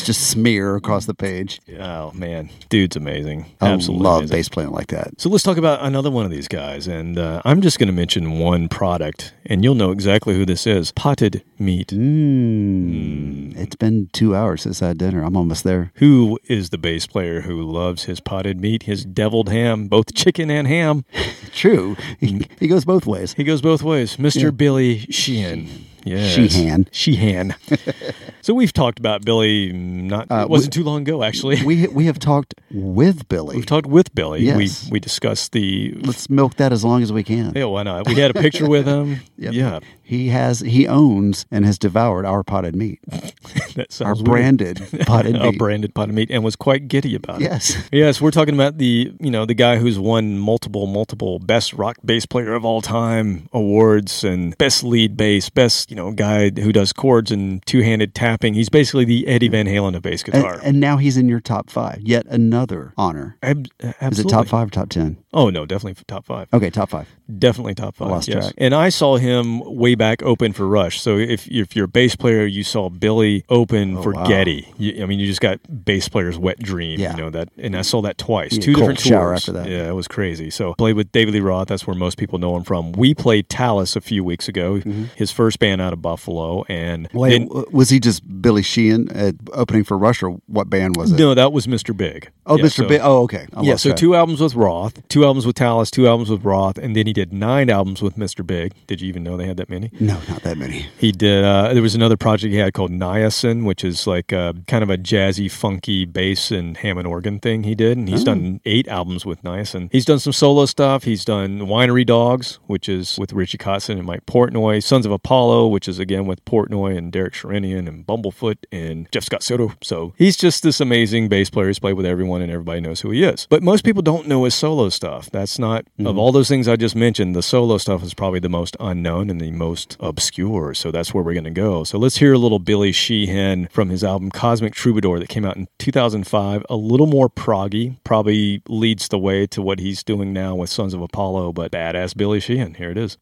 [0.06, 1.60] Just smear across the page.
[1.80, 3.46] Oh man, dude's amazing.
[3.60, 4.38] I Absolutely love amazing.
[4.38, 5.20] bass playing like that.
[5.20, 7.94] So let's talk about another one of these guys, and uh, I'm just going to
[7.94, 11.88] mention one product, and you'll know exactly who this is: potted meat.
[11.88, 13.58] Mm.
[13.58, 15.24] It's been two hours since I had dinner.
[15.24, 15.92] I'm almost there.
[15.96, 20.50] Who is the bass player who loves his potted meat, his deviled ham, both chicken
[20.52, 21.04] and ham?
[21.54, 21.96] True.
[22.20, 23.34] He, he goes both ways.
[23.34, 24.18] He goes both ways.
[24.18, 24.44] Mr.
[24.44, 24.50] Yeah.
[24.52, 25.68] Billy Sheehan.
[26.04, 26.34] Yes.
[26.36, 26.88] Sheehan.
[26.92, 27.56] Sheehan.
[28.46, 29.74] so we've talked about Billy.
[29.74, 31.64] Not Uh, it wasn't too long ago, actually.
[31.64, 33.56] We we have talked with Billy.
[33.56, 34.42] We've talked with Billy.
[34.44, 34.86] Yes.
[34.86, 35.94] We we discussed the.
[36.02, 37.54] Let's milk that as long as we can.
[37.56, 38.08] Yeah, why not?
[38.08, 39.22] We had a picture with him.
[39.38, 39.54] Yep.
[39.54, 43.00] Yeah, He has he owns and has devoured our potted meat,
[43.76, 44.26] that our weird.
[44.26, 45.60] branded potted a meat.
[45.60, 47.44] branded potted meat, and was quite giddy about it.
[47.44, 47.76] Yes.
[47.92, 51.98] Yes, we're talking about the you know the guy who's won multiple multiple best rock
[52.06, 56.72] bass player of all time awards and best lead bass, best you know guy who
[56.72, 58.54] does chords and two handed tapping.
[58.54, 60.60] He's basically the Eddie Van Halen of bass guitar.
[60.64, 62.00] and now he's in your top five.
[62.02, 63.38] Yet another honor.
[63.42, 63.68] Ab-
[64.02, 65.18] Is it top five or top ten?
[65.34, 66.48] Oh no, definitely top five.
[66.54, 67.08] Okay, top five.
[67.40, 68.10] Definitely top five.
[68.10, 68.46] lost yes.
[68.46, 68.54] track.
[68.58, 71.02] And I saw him way back open for Rush.
[71.02, 74.26] So if if you're a bass player, you saw Billy open Oh, for wow.
[74.28, 74.74] Geddy.
[74.78, 77.00] You, I mean, you just got bass player's wet dream.
[77.00, 77.16] Yeah.
[77.16, 78.54] You know that, and I saw that twice.
[78.54, 79.42] Yeah, Two different shower tours.
[79.42, 79.70] after that.
[79.70, 80.50] Yeah, it was crazy.
[80.50, 81.68] So played with David Lee Roth.
[81.68, 82.92] That's where most people know him from.
[82.94, 84.82] We played Talas a few weeks ago.
[85.16, 87.18] His first band out of Buffalo, and Mm-hmm.
[87.18, 91.12] Wait, then- was he just Billy Sheehan at opening for Rush, or what band was
[91.12, 91.20] it?
[91.20, 91.96] no, that was Mr.
[91.96, 92.30] Big.
[92.48, 92.72] Oh, Yeah, Mr.
[92.78, 93.02] so- Big.
[93.04, 93.48] Oh, okay.
[93.56, 96.78] I yeah, so two albums with Roth, two albums with Talas, two albums with Roth,
[96.78, 98.46] and then he did nine albums with Mr.
[98.46, 98.74] Big.
[98.88, 99.92] Did you even know they had that many?
[100.00, 100.88] No, not that many.
[101.00, 101.44] He did.
[101.44, 104.90] Uh, there was another project he had called Niacin, which is like uh kind of
[104.90, 108.26] a jazzy, funky bass and Hammond organ thing he did, and he's Oh.
[108.26, 109.90] done eight albums with Niacin.
[109.92, 111.04] He's done some solo stuff.
[111.04, 114.82] He's done Winery Dogs, which is with Richie Kotzen and Mike Portnoy.
[114.84, 119.24] Sons of Apollo, which is again with Portnoy and Derek Sherinian and Bumblefoot and Jeff
[119.24, 119.74] Scott Soto.
[119.82, 121.68] So he's just this amazing bass player.
[121.68, 123.48] He's played with everyone, and everybody knows who he is.
[123.50, 125.30] But most people don't know his solo stuff.
[125.32, 126.20] That's not of mm-hmm.
[126.20, 127.36] all those things I just mentioned.
[127.36, 130.74] The solo stuff is probably the most unknown and the most obscure.
[130.74, 131.84] So that's where we're going to go.
[131.84, 135.58] So let's hear a little Billy Sheehan from his album Cosmic Troubadour that came out
[135.58, 136.66] in 2005.
[136.70, 140.94] A little more proggy, probably leads the way to what he's doing now with Sons
[140.94, 142.76] of Apollo, but badass Billy Sheehan.
[142.76, 143.18] Here it is.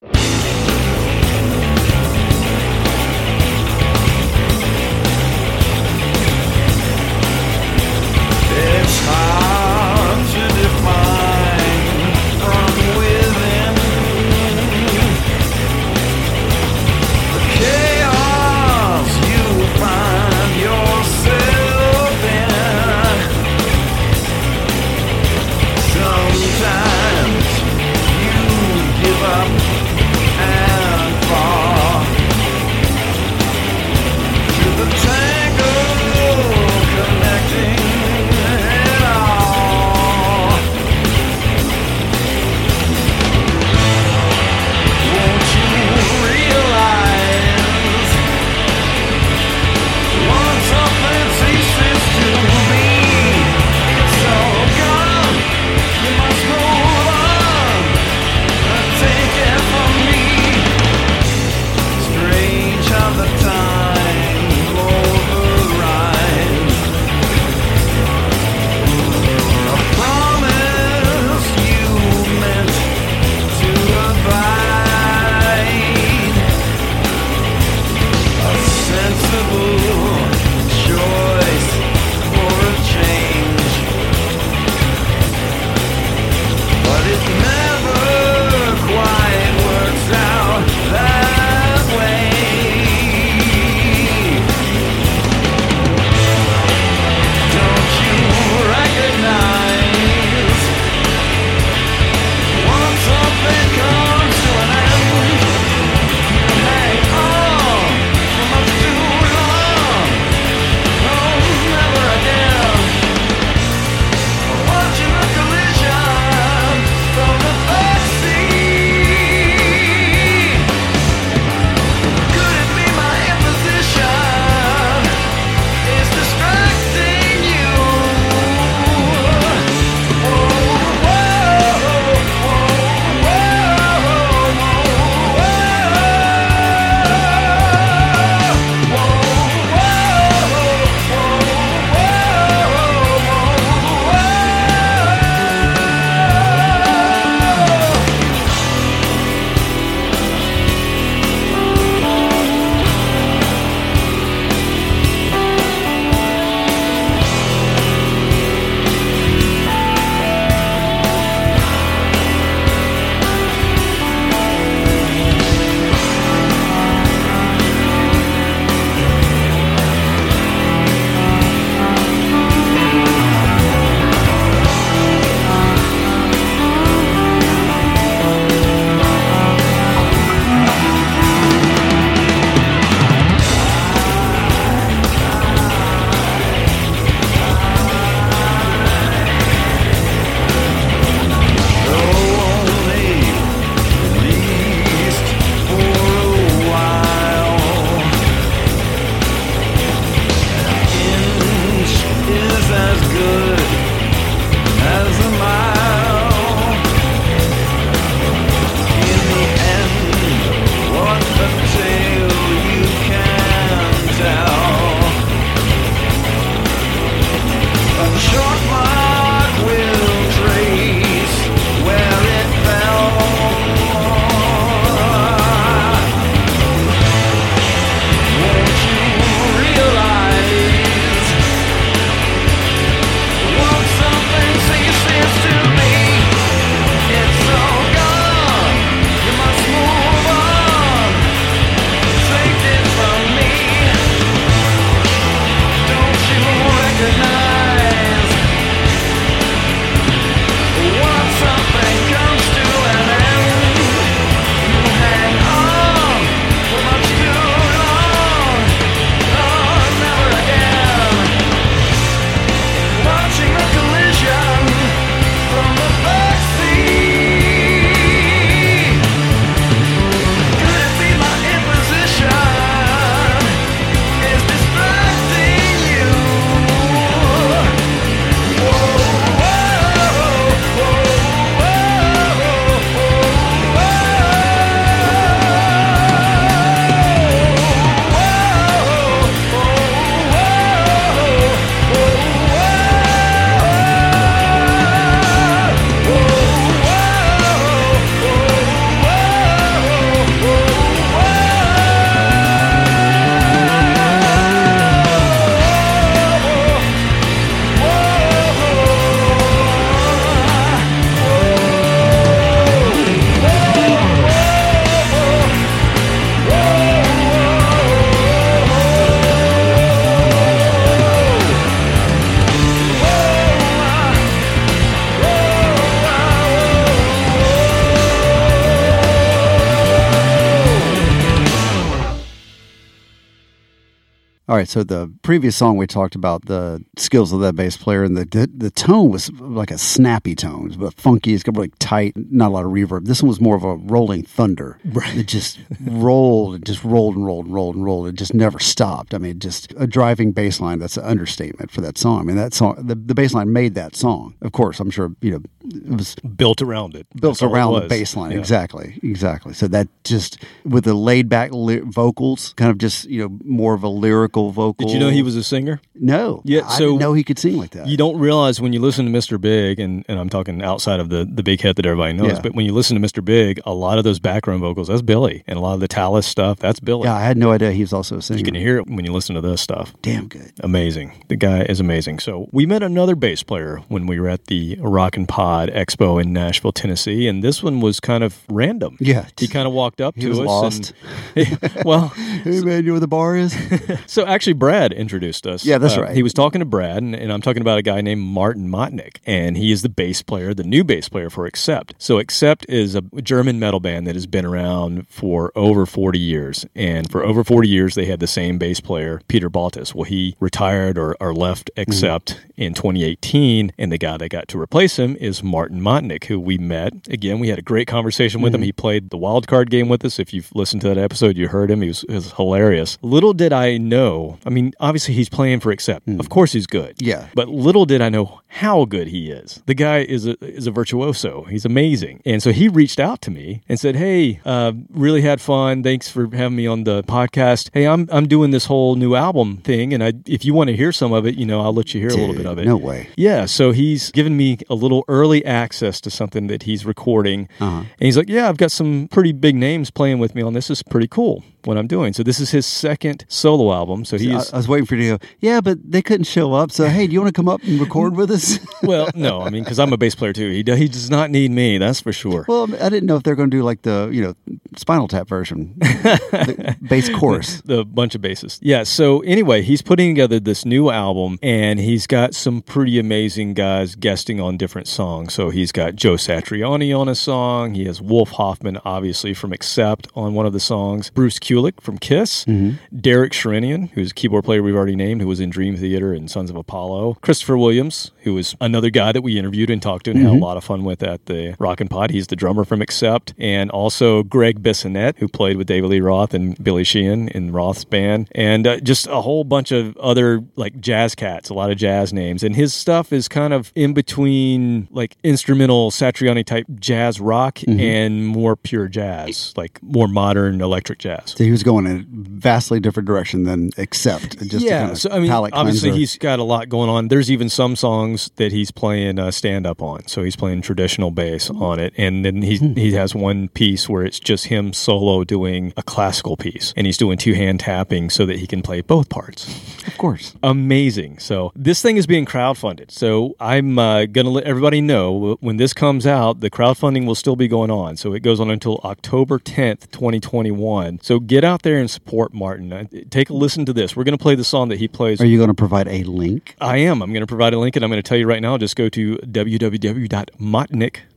[334.73, 338.25] So the previous song we talked about the skills of that bass player, and the
[338.25, 341.35] the, the tone was like a snappy tone, but funky.
[341.35, 343.05] It's got really tight, not a lot of reverb.
[343.05, 344.79] This one was more of a rolling thunder.
[344.83, 345.15] Right.
[345.15, 348.07] It just rolled, and just rolled and rolled and rolled and rolled.
[348.07, 349.13] It just never stopped.
[349.13, 350.79] I mean, just a driving bass line.
[350.79, 352.21] That's an understatement for that song.
[352.21, 354.33] I mean, that song, the, the bass line made that song.
[354.41, 357.07] Of course, I'm sure you know it was Built around it.
[357.19, 357.89] built That's all it around the was.
[357.89, 358.31] bass line.
[358.31, 358.37] Yeah.
[358.39, 359.53] Exactly, exactly.
[359.53, 363.73] So that just with the laid back li- vocals, kind of just you know more
[363.73, 364.87] of a lyrical vocal.
[364.87, 365.81] Did you know he was a singer?
[365.95, 366.41] No.
[366.45, 367.87] Yeah, I so- didn't know he could sing like that.
[367.87, 369.39] You don't realize when you listen to Mr.
[369.39, 372.41] Big, and, and I'm talking outside of the, the big hit that everybody knows, Yeah.
[372.41, 373.23] but when you listen to Mr.
[373.23, 375.43] Big, a lot of those background vocals, that's Billy.
[375.47, 377.03] And a lot of the Talas stuff, that's Billy.
[377.05, 378.37] yeah, I had no idea he was also a singer.
[378.39, 379.93] You can hear it when you listen to this stuff.
[380.01, 380.51] Damn good.
[380.61, 381.23] Amazing.
[381.27, 382.19] The guy is amazing.
[382.19, 386.21] So we met another bass player when we were at the Rock and Pod Expo
[386.23, 388.97] in Nashville, Tennessee, and this one was kind of random.
[388.99, 389.27] Yeah.
[389.37, 390.93] He kind of walked up He to us lost.
[391.35, 392.07] and well,
[392.43, 393.55] Hey man, you know where the bar is?
[394.07, 395.63] so actually Brad introduced us.
[395.65, 396.15] Yeah, that's Uh, right.
[396.15, 399.17] He was talking to Brad, and, and I'm talking about a guy named Martin Motnik,
[399.25, 401.93] and he is the bass player, the new bass player for Accept.
[401.99, 406.65] So Accept is a German metal band that has been around for over 40 years,
[406.75, 409.93] and for over 40 years they had the same bass player, Peter Baltes.
[409.93, 414.59] Well, he retired or, or left Accept in 2018, and the guy that got to
[414.61, 416.93] replace him is Martin Motnik, who we met.
[417.09, 418.61] Again, we had a great conversation with him.
[418.61, 420.19] He played the wild card game with us.
[420.19, 421.81] If you've listened to that episode, you heard him.
[421.81, 422.97] He was, it was hilarious.
[423.01, 424.37] Little did I know.
[424.45, 426.07] I mean, obviously he's playing for Accept.
[426.07, 426.95] Of course he's good.
[427.01, 427.27] Yeah.
[427.33, 429.63] But little did I know how good he is.
[429.65, 431.43] The guy is a is a virtuoso.
[431.43, 432.21] He's amazing.
[432.25, 435.81] And so he reached out to me and said, "Hey, uh, really had fun.
[435.81, 437.69] Thanks for having me on the podcast.
[437.73, 440.75] Hey, I'm I'm doing this whole new album thing, and I if you want to
[440.75, 442.65] hear some of it, you know, I'll let you hear a little bit of it.
[442.65, 443.09] no way.
[443.17, 443.45] Yeah.
[443.45, 447.79] So he's given me a little early access to something that he's recording, Uh-huh.
[447.79, 450.67] and he's like, "Yeah, I've got some pretty big names playing with me on this.
[450.67, 452.13] This is pretty cool." What I'm doing.
[452.13, 454.05] So this is his second solo album.
[454.05, 455.27] So I, he's I was waiting for you to go.
[455.39, 456.71] Yeah, but they couldn't show up.
[456.71, 458.59] So hey, do you want to come up and record with us?
[458.83, 460.49] well, no, I mean, because I'm a bass player too.
[460.49, 461.77] He he does not need me.
[461.77, 462.45] That's for sure.
[462.47, 464.35] well, I didn't know if they're going to do like the you know
[464.75, 467.61] Spinal Tap version, the bass chorus.
[467.61, 468.59] the bunch of basses.
[468.61, 468.83] Yeah.
[468.83, 473.95] So anyway, he's putting together this new album, and he's got some pretty amazing guys
[473.95, 475.33] guesting on different songs.
[475.33, 477.73] So he's got Joe Satriani on a song.
[477.73, 481.09] He has Wolf Hoffmann, obviously from Accept, on one of the songs.
[481.11, 482.45] Bruce Kulick from Kiss.
[482.45, 482.97] Mm-hmm.
[482.97, 486.29] Derek Sherinian, who's a keyboard player we've already named, who was in Dream Theater and
[486.29, 487.17] Sons of Apollo.
[487.21, 490.31] Christopher Williams, who was another guy that we interviewed and talked to and had a
[490.31, 490.43] mm-hmm.
[490.43, 492.11] lot of fun with at the Rock and Pod.
[492.11, 493.33] He's the drummer from Accept.
[493.37, 497.85] And also Greg Bissonette, who played with David Lee Roth and Billy Sheehan in Roth's
[497.85, 498.29] band.
[498.33, 502.13] And uh, just a whole bunch of other like jazz cats, a lot of jazz
[502.13, 502.43] names.
[502.43, 507.79] And his stuff is kind of in between like instrumental Satriani type jazz rock mm-hmm.
[507.79, 511.35] and more pure jazz, like more modern electric jazz.
[511.43, 512.05] So he was going in a
[512.39, 514.39] vastly different direction than accept.
[514.47, 515.91] Just yeah, kind of so I mean, obviously cleanser.
[515.99, 517.09] he's got a lot going on.
[517.09, 521.11] There's even some songs that he's playing uh, stand up on, so he's playing traditional
[521.11, 522.75] bass on it, and then he Hmm.
[522.75, 526.97] he has one piece where it's just him solo doing a classical piece, and he's
[526.97, 529.45] doing two hand tapping so that he can play both parts.
[529.85, 530.33] of course.
[530.43, 531.19] Amazing.
[531.19, 532.89] So this thing is being crowdfunded.
[532.89, 537.35] So I'm uh, gonna let everybody know when this comes out, the crowdfunding will still
[537.35, 537.97] be going on.
[537.97, 540.99] So it goes on until October 10th, 2021.
[541.01, 542.71] So get out there and support Martin.
[542.71, 543.95] Uh, Take a listen to this.
[543.95, 545.19] We're gonna play the song that he plays.
[545.19, 546.55] Are you going to provide a link?
[546.61, 547.01] I am.
[547.01, 548.57] I'm going to provide a link, and I'm going to tell you right now.
[548.57, 549.17] Just go to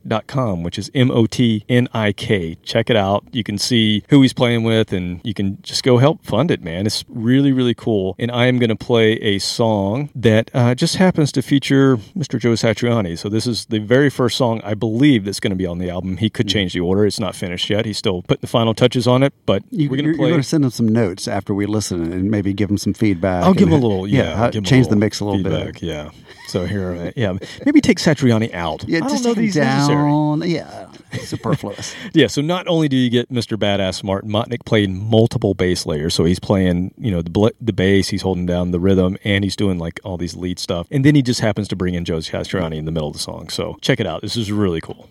[0.07, 2.55] www.motnik.com, which is M O T N I K.
[2.63, 3.25] Check it out.
[3.31, 6.61] You can see who he's playing with, and you can just go help fund it,
[6.61, 6.85] man.
[6.85, 8.15] It's really, really cool.
[8.19, 12.39] And I am going to play a song that uh, just happens to feature Mr.
[12.39, 13.17] Joe Satriani.
[13.17, 15.89] So this is the very first song I believe that's going to be on the
[15.89, 16.17] album.
[16.17, 17.05] He could change the order.
[17.05, 17.85] It's not finished yet.
[17.85, 20.41] He's still putting the final touches on it, but You, we're going to you're going
[20.41, 23.43] to send him some notes after we listen and maybe give him some feedback.
[23.43, 25.39] I'll give him a little, yeah, how- give him a change the mix a little
[25.43, 25.83] feedback, bit.
[25.83, 26.11] Yeah.
[26.47, 28.87] So here, uh, yeah, maybe take Satriani out.
[28.87, 30.39] Yeah, I just know these down.
[30.39, 30.53] Necessary.
[30.53, 31.93] Yeah, superfluous.
[32.13, 33.57] yeah, so not only do you get Mr.
[33.57, 38.07] Badass Smart, Motnik played multiple bass layers, so he's playing you know the the bass,
[38.09, 41.15] he's holding down the rhythm, and he's doing like all these lead stuff, and then
[41.15, 43.49] he just happens to bring in Joe Satriani in the middle of the song.
[43.49, 44.21] So check it out.
[44.21, 45.09] This is really cool.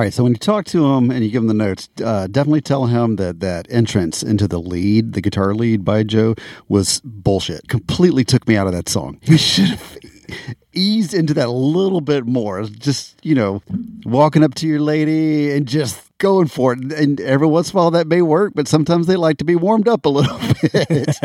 [0.00, 2.26] All right, so when you talk to him and you give him the notes, uh,
[2.26, 6.36] definitely tell him that that entrance into the lead, the guitar lead by Joe,
[6.70, 7.68] was bullshit.
[7.68, 9.18] Completely took me out of that song.
[9.20, 9.98] He should have
[10.72, 12.62] eased into that a little bit more.
[12.62, 13.60] Just you know,
[14.06, 16.92] walking up to your lady and just going for it.
[16.92, 19.56] And every once in a while that may work, but sometimes they like to be
[19.56, 20.74] warmed up a little bit.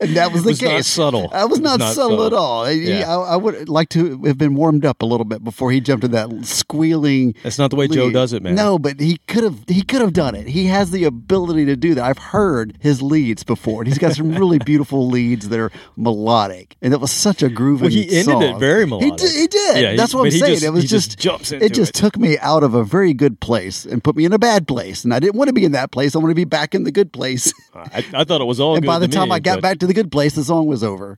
[0.00, 0.86] and that was the was not case.
[0.86, 1.28] subtle.
[1.32, 2.70] I was It was not, not subtle, at all.
[2.70, 3.08] Yeah.
[3.12, 6.04] I, I would like to have been warmed up a little bit before he jumped
[6.04, 7.34] in that squealing.
[7.42, 8.54] That's not the way Joe does it, man.
[8.54, 9.64] No, but he could have.
[9.66, 10.46] He could have done it.
[10.46, 12.04] He has the ability to do that.
[12.04, 16.76] I've heard his leads before, and he's got some really beautiful leads that are melodic,
[16.82, 17.80] and it was such a groovy.
[17.80, 18.60] Well, he ended it song.
[18.60, 19.16] very He melodic.
[19.18, 19.30] did.
[19.34, 19.76] He did.
[19.82, 20.52] Yeah, he- That's what I'm he saying.
[20.54, 21.94] just- it was he just jumps It just it.
[22.00, 25.04] took me out of a very good place and put me in a bad place,
[25.04, 26.14] and I didn't want to be in that place.
[26.14, 27.52] I want to be back in the good place.
[27.74, 28.86] I, I thought it was all and good.
[28.86, 30.84] by the time me, I got but back to the good place, the song was
[30.84, 31.16] over.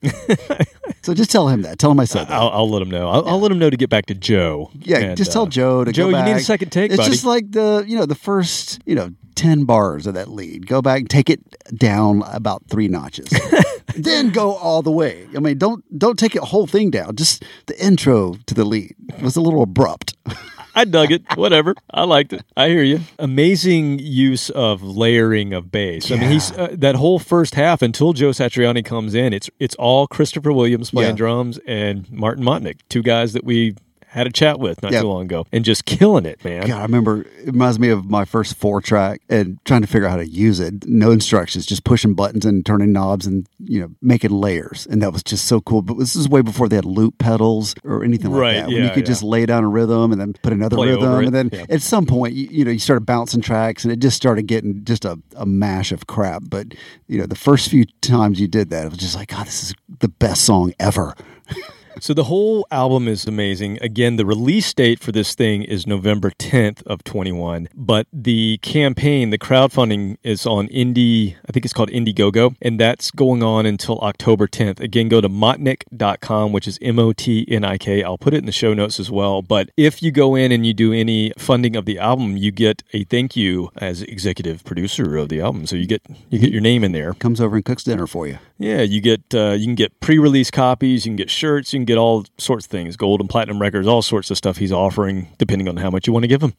[1.01, 1.79] so just tell him that.
[1.79, 2.31] Tell him I said that.
[2.31, 3.09] I'll, I'll let him know.
[3.09, 4.71] I'll, I'll let him know to get back to Joe.
[4.79, 6.23] Yeah, And, just tell uh, Joe to go back.
[6.23, 7.11] Joe, you need a second take, It's buddy.
[7.11, 10.67] just like the you know the first you know ten bars of that lead.
[10.67, 11.41] Go back, and take it
[11.75, 13.29] down about three notches,
[13.95, 15.27] then go all the way.
[15.35, 17.15] I mean, don't don't take the whole thing down.
[17.15, 20.15] Just the intro to the lead was a little abrupt.
[20.75, 21.23] I dug it.
[21.35, 21.75] Whatever.
[21.93, 22.43] I liked it.
[22.55, 23.01] I hear you.
[23.19, 26.11] Amazing use of layering of bass.
[26.11, 29.33] I mean, he's uh, that whole first half until Joe Satriani comes in.
[29.33, 31.15] It's it's all Christopher Williams playing Yeah.
[31.17, 33.75] drums and Martin Motnik, two guys that we
[34.11, 35.01] had a chat with not Yeah.
[35.01, 36.67] too long ago, and just killing it, man.
[36.67, 40.05] God, I remember it reminds me of my first four track and trying to figure
[40.05, 40.85] out how to use it.
[40.85, 45.13] No instructions, just pushing buttons and turning knobs and you know making layers, and that
[45.13, 45.81] was just so cool.
[45.81, 48.67] But this is way before they had loop pedals or anything like Right, that.
[48.67, 49.13] when you could yeah.
[49.13, 51.65] just lay down a rhythm and then put another Play rhythm, and then yeah.
[51.69, 54.83] at some point you, you know you started bouncing tracks, and it just started getting
[54.83, 56.43] just a, a mash of crap.
[56.49, 56.73] But
[57.07, 59.63] you know the first few times you did that, it was just like God, this
[59.63, 61.15] is the best song ever.
[62.01, 63.77] So the whole album is amazing.
[63.79, 69.29] Again, the release date for this thing is November 10th of 21, but the campaign,
[69.29, 73.99] the crowdfunding is on Indie, I think it's called Indiegogo, and that's going on until
[73.99, 74.79] October 10th.
[74.79, 78.01] Again, go to motnik.com, which is M O T N I K.
[78.01, 79.43] I'll put it in the show notes as well.
[79.43, 82.81] But if you go in and you do any funding of the album, you get
[82.93, 85.67] a thank you as executive producer of the album.
[85.67, 87.13] So you get you get your name in there.
[87.13, 88.39] Comes over and cooks dinner for you.
[88.57, 91.85] Yeah, you get uh, you can get pre-release copies, you can get shirts, you can
[91.85, 95.27] get all sorts of things, gold and platinum records, all sorts of stuff he's offering,
[95.37, 96.53] depending on how much you want to give him.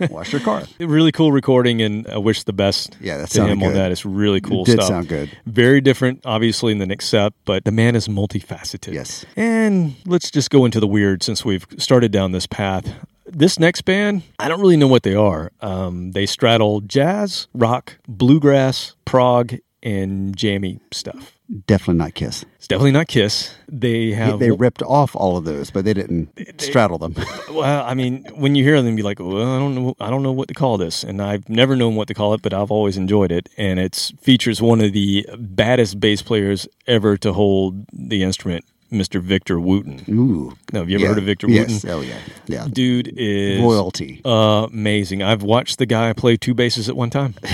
[0.10, 0.62] Wash your car.
[0.78, 3.76] Really cool recording, and I wish the best Yeah, that to him on good.
[3.76, 3.92] that.
[3.92, 4.88] It's really cool It did stuff.
[4.88, 5.30] sound good.
[5.46, 8.92] Very different, obviously, than Accept, but the man is multifaceted.
[8.92, 9.24] Yes.
[9.36, 12.86] And let's just go into the weird since we've started down this path.
[13.26, 15.50] This next band, I don't really know what they are.
[15.60, 21.38] Um, they straddle jazz, rock, bluegrass, prog, and jammy stuff.
[21.66, 22.44] Definitely not Kiss.
[22.56, 23.54] It's definitely not Kiss.
[23.68, 24.38] They have.
[24.38, 26.30] they ripped off all of those, but they didn't
[26.60, 27.14] straddle them.
[27.50, 30.22] well, I mean, when you hear them, be like, well, I don't know, I don't
[30.22, 32.70] know what to call this, and I've never known what to call it, but I've
[32.70, 37.84] always enjoyed it, and it features one of the baddest bass players ever to hold
[37.92, 39.20] the instrument, Mr.
[39.20, 40.02] Victor Wooten.
[40.08, 40.54] Ooh.
[40.72, 41.08] Now, have you ever Yeah.
[41.10, 41.70] heard of Victor yes.
[41.84, 41.90] Wooten?
[41.90, 42.18] Oh yeah.
[42.46, 42.66] Yeah.
[42.70, 44.22] Dude is Royalty.
[44.24, 45.22] amazing.
[45.22, 47.34] I've watched the guy play two basses at one time.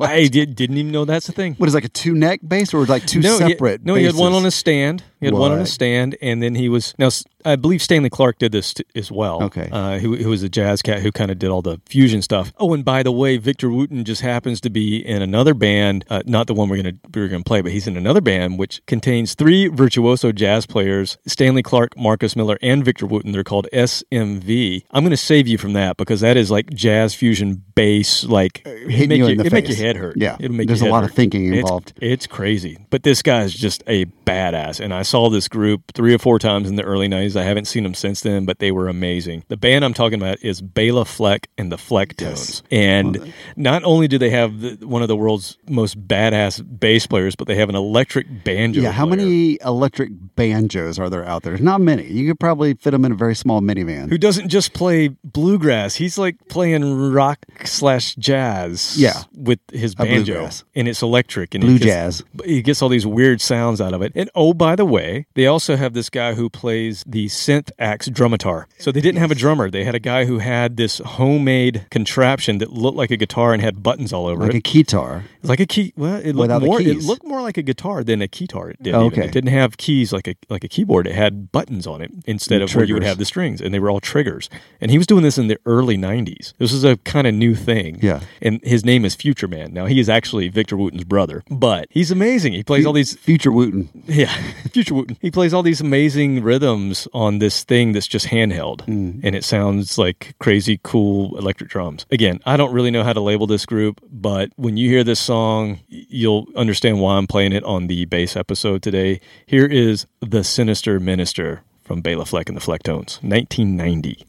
[0.00, 1.54] I did, didn't even know that's a thing.
[1.54, 3.84] What is it, like a two neck bass or like two no, he- separate?
[3.84, 5.02] no, he had one on a stand.
[5.20, 7.08] He had one on a stand, and then he was now.
[7.44, 9.44] I believe Stanley Clarke did this t- as well.
[9.44, 9.68] Okay.
[9.70, 12.52] uh, who, who was a jazz cat who kind of did all the fusion stuff.
[12.58, 16.22] Oh, and by the way, Victor Wooten just happens to be in another band, uh,
[16.26, 19.34] not the one we're gonna we're gonna play, but he's in another band which contains
[19.34, 23.30] three virtuoso jazz players: Stanley Clarke, Marcus Miller, and Victor Wooten.
[23.32, 24.84] They're called SMV.
[24.90, 29.08] I'm gonna save you from that because that is like jazz fusion bass, like hitting
[29.08, 30.16] make you you, in the it make your head hurt.
[30.16, 30.36] Yeah.
[30.40, 31.16] it'll make There's a lot of hurt.
[31.16, 31.92] thinking It's- involved.
[32.00, 32.78] it's crazy.
[32.90, 34.80] But this guy's just a badass.
[34.80, 37.34] And I saw this group three or four times in the early 90s.
[37.36, 39.44] I haven't seen them since then, but they were amazing.
[39.48, 42.62] The band I'm talking about is Bela Fleck and the Flecktones.
[42.70, 47.34] And not only do they have the, one of the world's most badass bass players,
[47.34, 48.80] but they have an electric banjo.
[48.82, 48.92] Yeah.
[48.92, 51.56] How player many electric banjos are there out there?
[51.58, 52.04] Not many.
[52.06, 54.08] You could probably fit them in a very small minivan.
[54.10, 55.94] Who doesn't just play bluegrass?
[55.94, 58.96] He's like playing rock slash jazz.
[58.98, 59.22] Yeah.
[59.34, 62.22] with his banjo, and it's electric and Blue gets- jazz.
[62.44, 64.12] He gets all these weird sounds out of it.
[64.14, 64.97] And oh, by the way,
[65.34, 68.66] they also have this guy who plays the SynthAxe Drumitar.
[68.78, 69.70] So they didn't have a drummer.
[69.70, 73.62] They had a guy who had this homemade contraption that looked like a guitar and
[73.62, 74.46] had buttons all over it.
[74.46, 74.64] like a it.
[74.64, 75.22] keytar.
[75.42, 75.92] like a key.
[75.96, 76.80] Well, it looked Without the more.
[76.80, 78.70] It looked more like a guitar than a keytar.
[78.70, 78.94] It did.
[78.94, 79.18] Oh, even.
[79.18, 79.28] okay.
[79.28, 81.06] It didn't have keys like a like a keyboard.
[81.06, 83.72] It had buttons on it instead And of where you would have the strings, and
[83.74, 84.48] they were all triggers.
[84.80, 86.52] And he was doing this in the early '90s.
[86.58, 87.98] This is a kind of new thing.
[88.02, 88.20] Yeah.
[88.42, 89.72] And his name is Future Man.
[89.72, 92.52] Now he is actually Victor Wooten's brother, but he's amazing.
[92.52, 93.88] He plays all these Future Wooten.
[94.06, 94.32] yeah,
[94.72, 94.87] Future
[95.20, 99.20] He plays all these amazing rhythms on this thing that's just handheld, Mm.
[99.22, 102.06] and it sounds like crazy cool electric drums.
[102.10, 105.20] Again, I don't really know how to label this group, but when you hear this
[105.20, 109.20] song, you'll understand why I'm playing it on the bass episode today.
[109.46, 114.24] Here is The Sinister Minister from Bela Fleck and the Flecktones, 1990.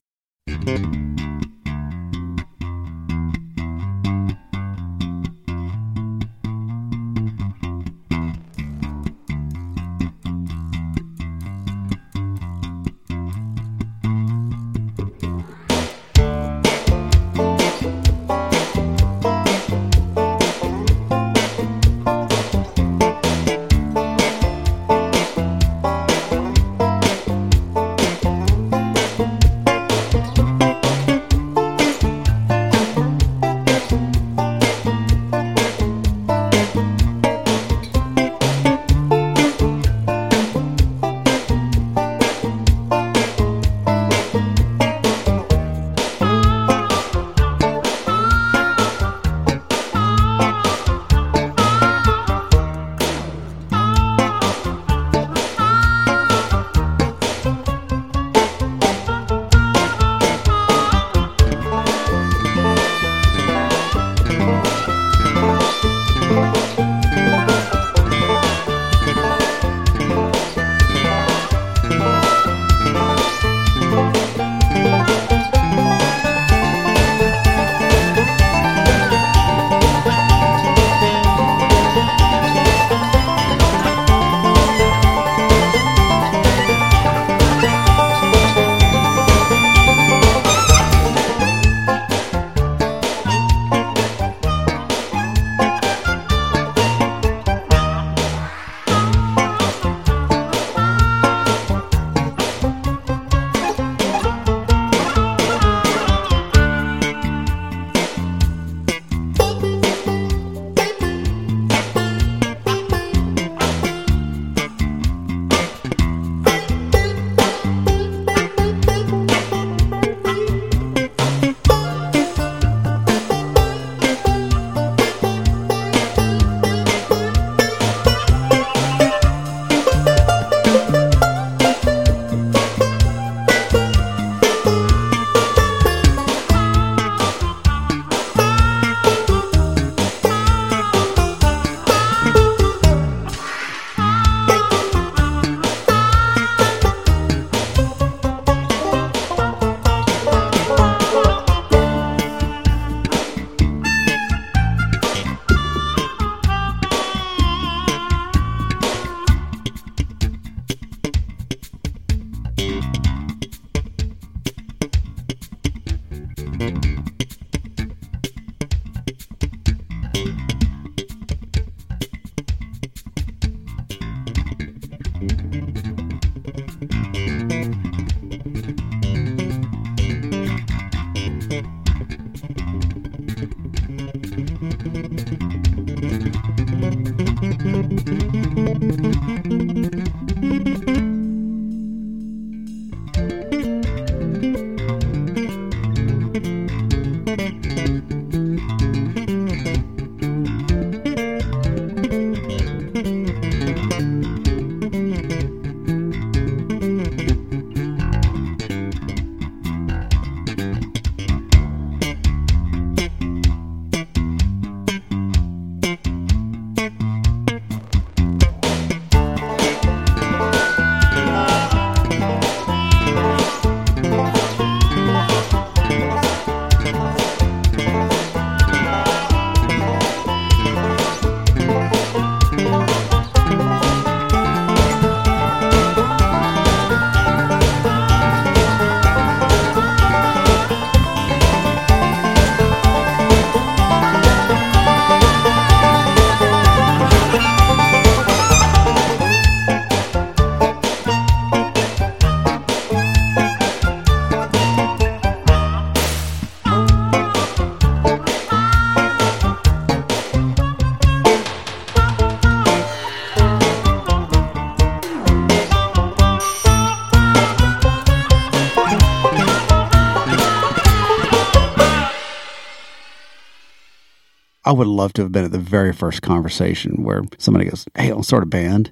[274.79, 278.23] Would love to have been at the very first conversation where somebody goes, Hey, I'll
[278.23, 278.91] start a band.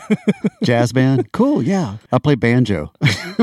[0.64, 1.30] Jazz band?
[1.32, 1.98] Cool, yeah.
[2.12, 2.92] I play banjo.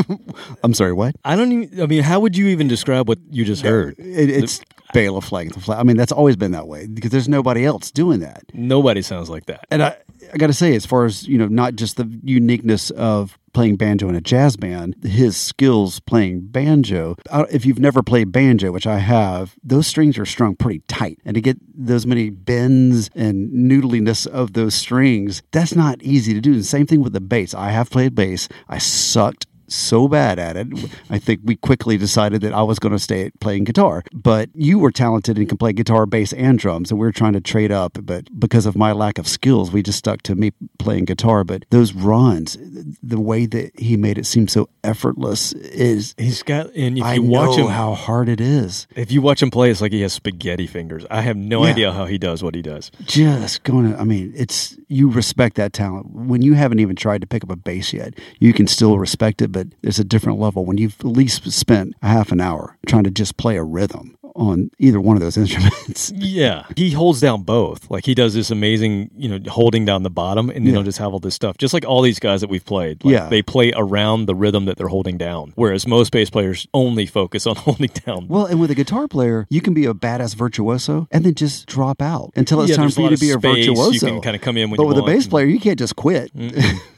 [0.64, 1.16] I'm sorry, what?
[1.24, 1.82] I don't even.
[1.82, 3.96] I mean, how would you even describe what you just heard?
[4.00, 4.62] It, it's
[4.94, 5.80] bailiff like the flag.
[5.80, 8.44] I mean, that's always been that way because there's nobody else doing that.
[8.54, 9.66] Nobody sounds like that.
[9.70, 9.98] And I,
[10.34, 13.78] I got to say, as far as you know, not just the uniqueness of playing
[13.78, 17.16] banjo in a jazz band, his skills playing banjo.
[17.52, 21.36] If you've never played banjo, which I have, those strings are strung pretty tight, and
[21.36, 26.56] to get those many bends and noodliness of those strings, that's not easy to do.
[26.56, 27.54] The same thing with the bass.
[27.54, 28.50] I have played bass.
[28.68, 30.68] I sucked so bad at it.
[31.10, 34.04] I think we quickly decided that I was going to stay at playing guitar.
[34.14, 37.34] But you were talented and can play guitar, bass, and drums, and we were trying
[37.34, 37.98] to trade up.
[38.02, 41.44] But because of my lack of skills, we just stuck to me playing guitar.
[41.44, 42.58] But those runs,
[43.02, 46.14] the way that he made it seem so effortless is.
[46.18, 48.88] He's got, and if I you watch know him, how hard it is.
[48.96, 51.06] if you watch him play, it's like he has spaghetti fingers.
[51.10, 51.72] I have no Yeah.
[51.72, 52.92] idea how he does what he does.
[53.06, 56.12] Just going to, I mean, it's, you respect that talent.
[56.14, 59.42] When you haven't even tried to pick up a bass yet, you can still respect
[59.42, 62.78] it, but there's a different level when you've at least spent a half an hour
[62.86, 66.12] trying to just play a rhythm on either one of those instruments.
[66.16, 67.92] Yeah, he holds down both.
[67.92, 70.72] Like he does this amazing, you know, holding down the bottom, and then Yeah.
[70.74, 71.58] he'll just have all this stuff.
[71.60, 73.04] Just like all these guys that we've played.
[73.06, 73.30] Like, Yeah.
[73.30, 77.46] they play around the rhythm that they're holding down, whereas most bass players only focus
[77.46, 78.28] on holding down.
[78.28, 81.68] Well, and with a guitar player, you can be a badass virtuoso and then just
[81.68, 83.66] drop out until it's Yeah, time for you to be a of space.
[83.68, 84.08] You virtuoso.
[84.08, 85.96] can kinda come in when but you with want a bass player, you can't just
[85.96, 86.32] quit.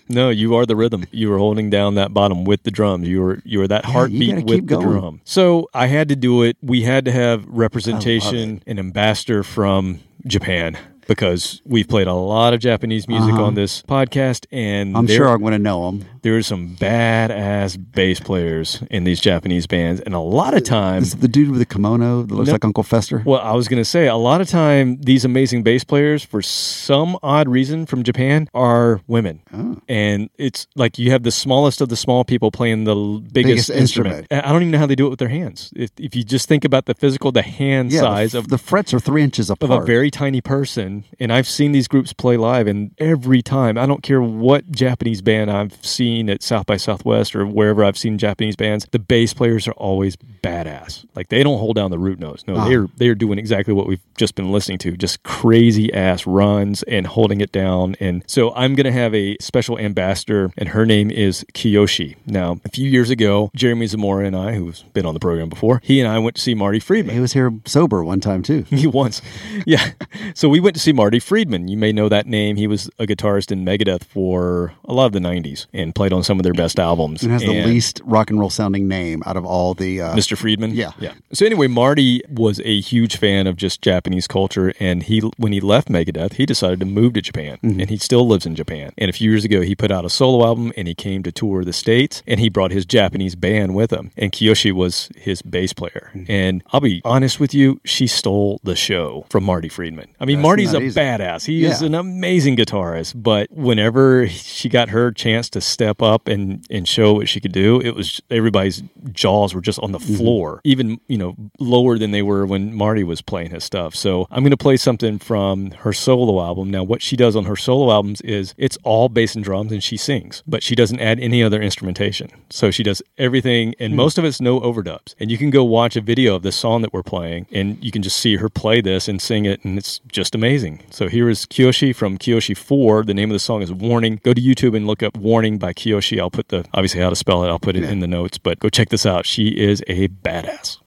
[0.07, 1.05] No, you are the rhythm.
[1.11, 3.07] You are holding down that bottom with the drums.
[3.07, 5.21] You are you are that you heartbeat with the drum.
[5.23, 6.57] So I had to do it.
[6.61, 10.77] We had to have representation, an ambassador from Japan.
[11.07, 14.99] Because we've played a lot of Japanese music on this podcast, and Uh-huh.
[14.99, 16.05] I'm there- sure I'm going to know them.
[16.23, 21.27] there's some badass bass players in these Japanese bands, and a lot of times, the
[21.27, 22.53] dude with the kimono that looks No.
[22.53, 23.21] like Uncle Fester?
[23.25, 26.41] well, I was going to say, a lot of time, these amazing bass players, for
[26.41, 29.77] some odd reason from Japan, are women, Oh.
[29.87, 33.69] and it's like you have the smallest of the small people playing the biggest, Biggest
[33.69, 34.15] instrument.
[34.31, 34.45] instrument.
[34.45, 35.71] I don't even know how they do it with their hands.
[35.75, 38.47] If, if you just think about the physical, the hand yeah, the size f- of
[38.49, 41.87] the frets are three inches apart of a very tiny person and i've seen these
[41.87, 46.41] groups play live and every time i don't care what japanese band i've seen at
[46.43, 51.05] south by southwest or wherever i've seen japanese bands the bass players are always badass
[51.15, 52.67] like they don't hold down the root notes no Ah.
[52.67, 57.07] they're they're doing exactly what we've just been listening to just crazy ass runs and
[57.07, 61.09] holding it down and so i'm going to have a special ambassador and her name
[61.11, 65.19] is kiyoshi now a few years ago jeremy zamora and i who's been on the
[65.19, 68.19] program before he and i went to see marty friedman he was here sober one
[68.19, 68.63] time too.
[68.69, 69.21] he once.
[69.65, 69.91] Yeah.
[70.33, 71.67] So we went to see Marty Friedman.
[71.67, 72.55] You may know that name.
[72.55, 76.23] He was a guitarist in Megadeth for a lot of the 90s and played on
[76.23, 77.23] some of their best albums.
[77.23, 80.01] and has the least rock and roll sounding name out of all the.
[80.01, 80.37] Uh, Mr.
[80.37, 80.71] Friedman?
[80.71, 80.91] Yeah.
[80.99, 81.13] Yeah.
[81.33, 85.59] So anyway, Marty was a huge fan of just Japanese culture and he when he
[85.59, 87.79] left Megadeth, he decided to move to Japan Mm-hmm.
[87.81, 88.91] and he still lives in Japan.
[88.97, 91.31] And a few years ago he put out a solo album and he came to
[91.31, 95.41] tour the states and he brought his Japanese band with him and Kiyoshi was his
[95.41, 96.11] bass player.
[96.13, 96.31] Mm-hmm.
[96.31, 100.09] And I'll be honest with you, she stole the show from Marty Friedman.
[100.19, 100.99] I mean, That's Marty's a easy.
[100.99, 101.45] badass.
[101.45, 106.65] He is an amazing guitarist, but whenever she got her chance to step up and
[106.69, 110.15] and show what she could do, it was everybody's jaws were just on the Mm-hmm.
[110.17, 113.95] floor, even you know lower than they were when Marty was playing his stuff.
[113.95, 116.69] So I'm going to play something from her solo album.
[116.69, 119.81] Now, what she does on her solo albums is it's all bass and drums, and
[119.83, 122.29] she sings, but she doesn't add any other instrumentation.
[122.49, 123.97] So she does everything, and Hmm.
[123.97, 125.15] most of it's no overdubs.
[125.19, 127.91] And you can go watch a video of this song that we're playing, and you
[127.91, 130.64] can just see her play this and sing it, and it's just amazing.
[130.89, 133.03] So here is Kiyoshi from Kiyoshi 4.
[133.03, 134.19] The name of the song is Warning.
[134.23, 136.19] Go to YouTube and look up Warning by Kiyoshi.
[136.19, 138.59] I'll put the, obviously, how to spell it, I'll put it in the notes, but
[138.59, 139.25] go check this out.
[139.25, 140.79] She is a badass.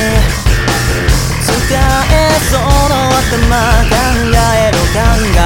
[1.43, 2.15] 使え
[2.49, 3.59] その頭
[3.89, 3.95] 考
[4.27, 4.99] えろ考
[5.34, 5.36] え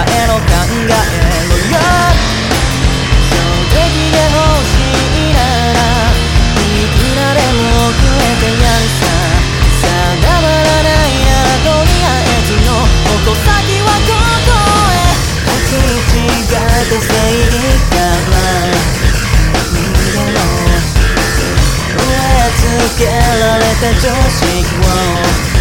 [22.97, 25.51] けられた常識を。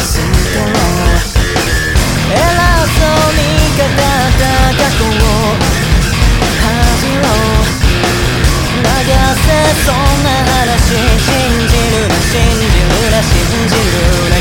[0.00, 0.80] 忘れたろ
[2.30, 2.40] 偉
[2.88, 3.40] そうに
[3.76, 5.18] 語った過去を
[6.60, 7.22] 恥じろ
[8.80, 8.88] 流
[9.36, 9.52] せ
[9.84, 9.94] そん
[10.24, 11.28] な話信
[11.68, 13.28] じるな信じるな信
[13.68, 14.39] じるな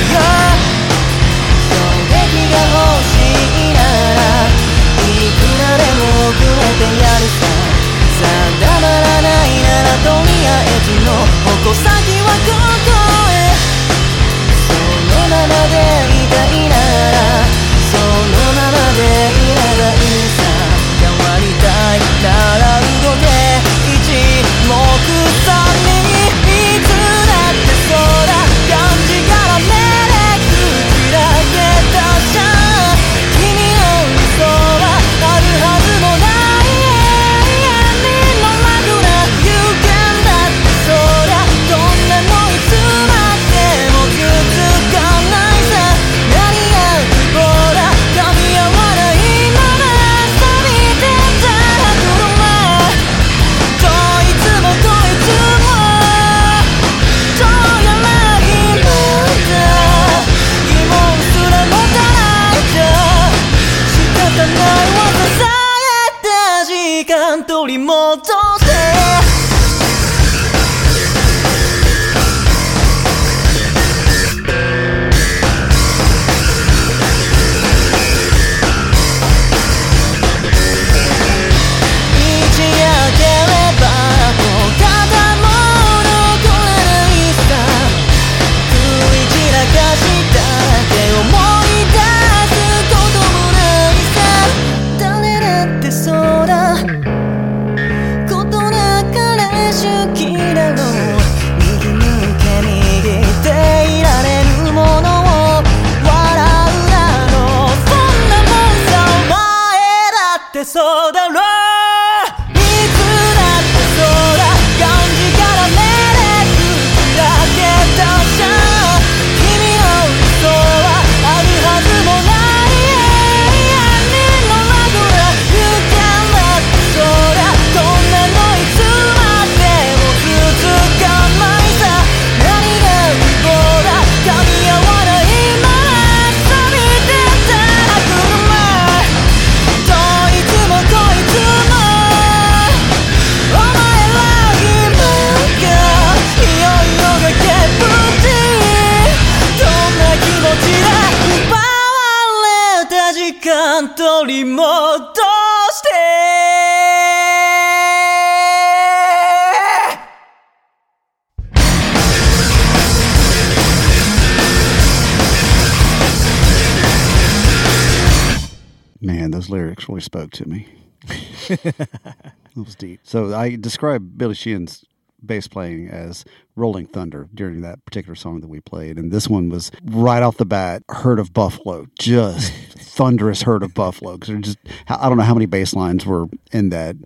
[173.10, 174.86] So I described Billy Sheehan's
[175.26, 176.26] bass playing as
[176.56, 179.00] rolling thunder during that particular song that we played.
[179.00, 183.74] And this one was right off the bat, herd of buffalo, just thunderous herd of
[183.74, 184.16] buffalo.
[184.16, 186.98] Because just, I don't know how many bass lines were in that.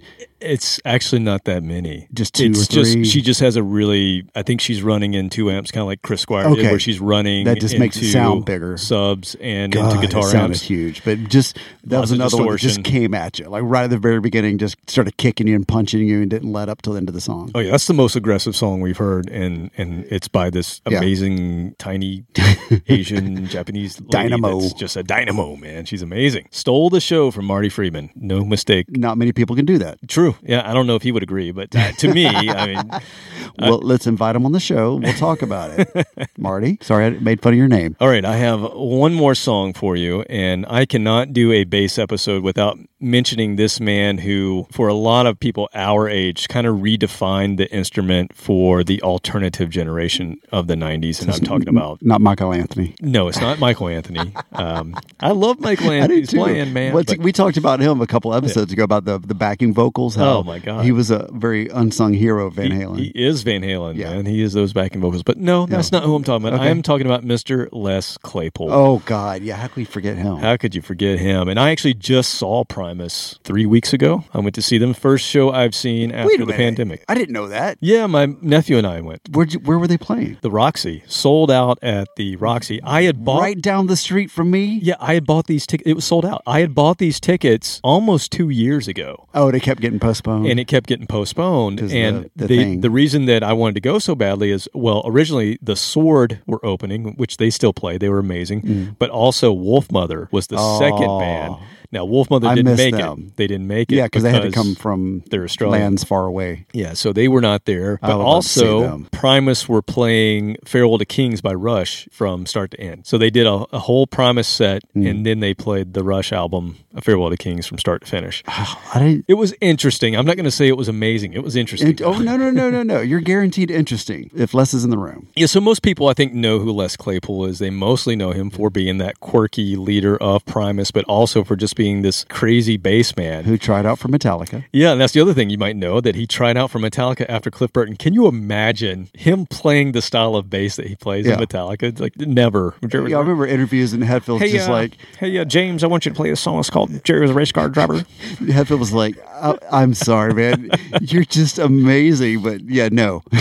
[0.44, 2.08] It's actually not that many.
[2.14, 3.02] Just two it's or three?
[3.04, 4.24] Just, she just has a really.
[4.36, 7.00] I think she's running in two amps, kind of like Chris Squire did, where she's
[7.00, 7.46] running.
[7.46, 8.78] That just makes it sound bigger.
[8.78, 10.62] Subs and God, into guitar it sounded amps.
[10.62, 13.86] huge, but just that Lots was another one that just came at you, like right
[13.86, 16.82] at the very beginning, just started kicking you and punching you, and didn't let up
[16.82, 17.52] till the end of the song.
[17.56, 20.98] Oh yeah, that's the most aggressive song we've heard, and and it's by this Yeah.
[20.98, 22.26] amazing tiny
[22.88, 24.70] Asian Japanese Dynamo.
[24.78, 25.86] just a dynamo man.
[25.86, 26.48] She's amazing.
[26.52, 28.10] Stole the show from Marty Friedman.
[28.16, 28.86] No mistake.
[28.90, 29.98] Not many people can do that.
[30.08, 30.33] True.
[30.42, 33.02] Yeah, I don't know if he would agree, but uh, to me, I mean,
[33.60, 34.96] Well, let's invite him on the show.
[34.96, 36.08] We'll talk about it.
[36.38, 37.96] Marty, sorry I made fun of your name.
[38.00, 42.00] All right, I have one more song for you, and I cannot do a bass
[42.00, 46.78] episode without mentioning this man who, for a lot of people our age, kind of
[46.78, 51.22] redefined the instrument for the alternative generation of the 90s.
[51.22, 52.02] And I'm talking about.
[52.02, 52.96] Not Michael Anthony.
[53.02, 54.34] No, it's not Michael Anthony.
[54.54, 56.94] Um, I love Michael Anthony's playing, man.
[56.94, 60.16] But- we talked about him a couple episodes ago about the, the backing vocals.
[60.16, 60.86] How Oh, my God.
[60.86, 62.98] he was a very unsung hero of Van Halen.
[63.00, 64.14] he is Van Halen, Yeah.
[64.14, 64.26] man.
[64.28, 65.24] He is those backing vocals.
[65.24, 66.60] But no, that's not who I'm talking about.
[66.60, 67.68] I am talking about Mr.
[67.72, 68.72] Les Claypool.
[68.72, 69.56] oh God, yeah.
[69.56, 70.36] How could we forget him?
[70.38, 71.50] How could you forget him?
[71.50, 72.64] And I actually just saw
[72.98, 74.24] Primus three weeks ago.
[74.36, 74.94] I went to see them.
[74.94, 76.58] First show I've seen after the minute.
[76.58, 77.04] pandemic.
[77.10, 77.80] I didn't know that.
[77.82, 79.22] Yeah, my nephew and I went.
[79.32, 80.38] Where'd where were they playing?
[80.42, 82.80] The Roxy sold out at the Roxy.
[82.84, 83.42] I had bought.
[83.42, 84.80] right down the street from me.
[84.84, 85.90] Yeah, I had bought these tickets.
[85.90, 86.44] It was sold out.
[86.46, 89.28] I had bought these tickets almost two years ago.
[89.34, 90.46] Oh, they kept getting postponed.
[90.46, 91.80] and it kept getting postponed.
[91.82, 95.02] And the- the the the reason that I wanted to go so badly is well,
[95.06, 97.98] originally the Sword were opening, which they still play.
[97.98, 101.18] They were amazing, but also Wolfmother was the second Mm.
[101.18, 101.20] Oh.
[101.20, 101.56] band.
[101.94, 103.28] Now Wolfmother I didn't make them.
[103.30, 103.38] it.
[103.38, 103.96] They didn't make it.
[103.96, 105.82] yeah, because they had to come from they're Australian.
[105.82, 106.66] lands far away.
[106.74, 108.00] Yeah, so they were not there.
[108.02, 109.06] But would love to see also.
[109.12, 113.06] Primus were playing Farewell to Kings by Rush from start to end.
[113.06, 115.06] So they did a, a whole Primus set, Hmm.
[115.08, 118.44] and then they played the Rush album, Farewell to Kings, from start to finish.
[118.48, 119.26] I didn't.
[119.28, 120.16] It was interesting.
[120.16, 121.34] I'm not going to say it was amazing.
[121.34, 121.90] It was interesting.
[121.92, 123.00] It, oh no no no no no!
[123.12, 125.28] You're guaranteed interesting if Les is in the room.
[125.36, 127.60] Yeah, so most people I think know who Les Claypool is.
[127.60, 131.76] They mostly know him for being that quirky leader of Primus, but also for just
[131.76, 133.44] being this crazy bass man.
[133.44, 134.64] Who tried out for Metallica?
[134.72, 137.26] Yeah, and that's the other thing you might know that he tried out for Metallica
[137.28, 137.96] after Cliff Burton.
[137.98, 141.34] Can you imagine him playing the style of bass that he plays Yeah.
[141.34, 141.84] in Metallica?
[141.84, 142.74] It's like never.
[142.82, 146.06] Yeah, I remember interviews and Hetfield's Hey, just uh, like hey, uh, James, I want
[146.06, 146.60] you to play a song.
[146.60, 147.96] It's called "Jerry was a race car driver."
[148.40, 150.70] Hetfield was like, I, "I'm sorry, man,
[151.02, 153.24] you're just amazing, but yeah, no."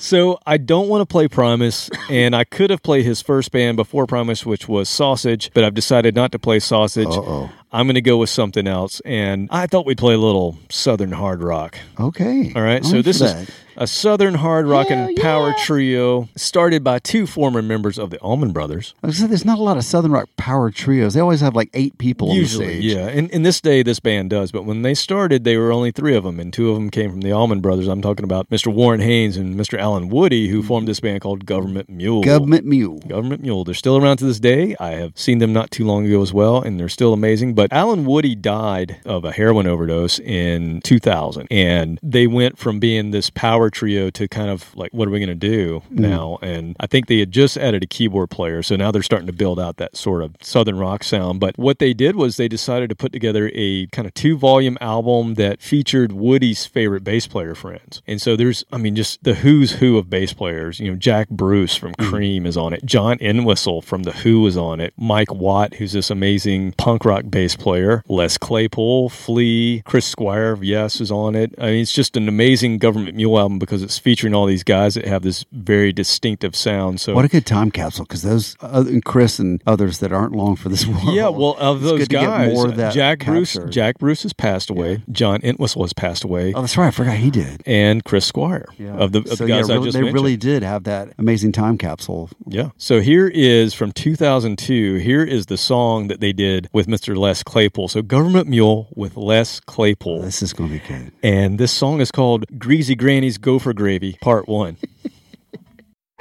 [0.00, 3.76] So I don't want to play Primus, and I could have played his first band
[3.76, 7.06] before Primus, which was Sausage, but I've decided not to play Sausage.
[7.06, 7.50] Uh-oh.
[7.72, 11.12] I'm going to go with something else, and I thought we'd play a little Southern
[11.12, 11.78] hard rock.
[11.98, 16.98] Okay, All right, so this is a Southern hard rock and power trio started by
[16.98, 18.94] two former members of the Allman Brothers.
[19.02, 21.14] I said there's not a lot of southern rock power trios.
[21.14, 22.92] They always have like eight people Usually, on the stage.
[22.92, 23.06] yeah.
[23.06, 24.52] And in this day, this band does.
[24.52, 27.10] But when they started, they were only three of them, and two of them came
[27.10, 27.86] from the Allman Brothers.
[27.88, 28.72] I'm talking about Mr.
[28.72, 29.78] Warren Haynes and Mr.
[29.78, 32.22] Allen Woody, who formed this band called Government Mule.
[32.22, 32.98] Government Mule.
[32.98, 33.64] Government Mule.
[33.64, 34.76] They're still around to this day.
[34.78, 37.54] I have seen them not too long ago as well, and they're still amazing.
[37.60, 43.10] But Allen Woody died of a heroin overdose in 2000, and they went from being
[43.10, 46.00] this power trio to kind of like, what are we going to do mm-hmm.
[46.00, 46.38] now?
[46.40, 49.34] And I think they had just added a keyboard player, so now they're starting to
[49.34, 51.38] build out that sort of southern rock sound.
[51.38, 54.78] But what they did was they decided to put together a kind of two volume
[54.80, 58.00] album that featured Woody's favorite bass player friends.
[58.06, 60.80] And so there's, I mean, just the who's who of bass players.
[60.80, 62.08] You know, Jack Bruce from mm-hmm.
[62.08, 62.86] Cream is on it.
[62.86, 64.94] John Entwistle from The Who is on it.
[64.96, 68.02] Mike Watt, who's this amazing punk rock bass player.
[68.08, 71.54] Les Claypool, Flea, Chris Squire Yes is on it.
[71.58, 74.94] I mean, it's just an amazing Government Mule album because it's featuring all these guys
[74.94, 77.00] that have this very distinctive sound.
[77.00, 80.32] So What a good time capsule because those uh, and Chris and others that aren't
[80.32, 81.14] long for this world.
[81.14, 83.56] Yeah, well, of those good to get guys, more of that Jack Bruce.
[83.68, 85.02] Jack Bruce has passed away.
[85.10, 86.88] John Entwistle has passed away, Oh, that's right.
[86.88, 87.62] I forgot he did.
[87.66, 88.66] and Chris Squire
[88.96, 90.14] of the, of so the guys yeah, I really, just they mentioned.
[90.14, 92.30] really did have that amazing time capsule.
[92.46, 92.70] Yeah.
[92.76, 94.96] So here is from 2002.
[94.96, 97.16] Here is the song that they did with Mr.
[97.16, 97.88] Les Claypool.
[97.88, 100.22] So Government Mule with Les Claypool.
[100.22, 101.12] This is going to be good.
[101.22, 104.76] And this song is called Greasy Granny's Gopher Gravy, Part 1.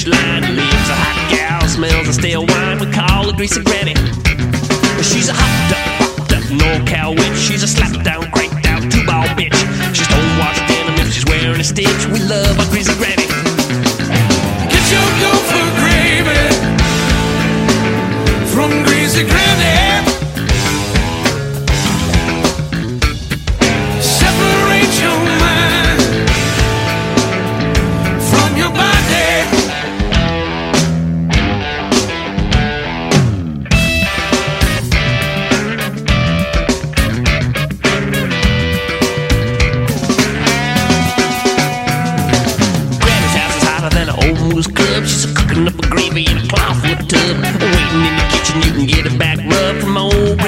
[0.06, 0.42] line.
[0.42, 2.78] Lives a hot gal, smells of stale wine.
[2.80, 3.94] We call her Greasy Granny.
[5.02, 7.38] She's a hot duck, popped up NorCal witch.
[7.38, 9.56] She's a slap down, cranked out, two ball bitch.
[9.94, 12.06] She's don't watch denim if she's wearing a stitch.
[12.12, 13.13] We love our Greasy Granny.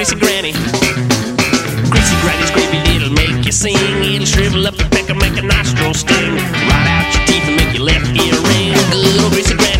[0.07, 0.53] Greasy Granny.
[1.91, 3.75] Greasy Granny's gravy, it'll make you sing.
[3.75, 6.33] It'll shrivel up your pecker, make a nostril sting.
[6.33, 8.71] Right out your teeth and make your left ear ring.
[8.89, 9.76] Good old Greasy Granny.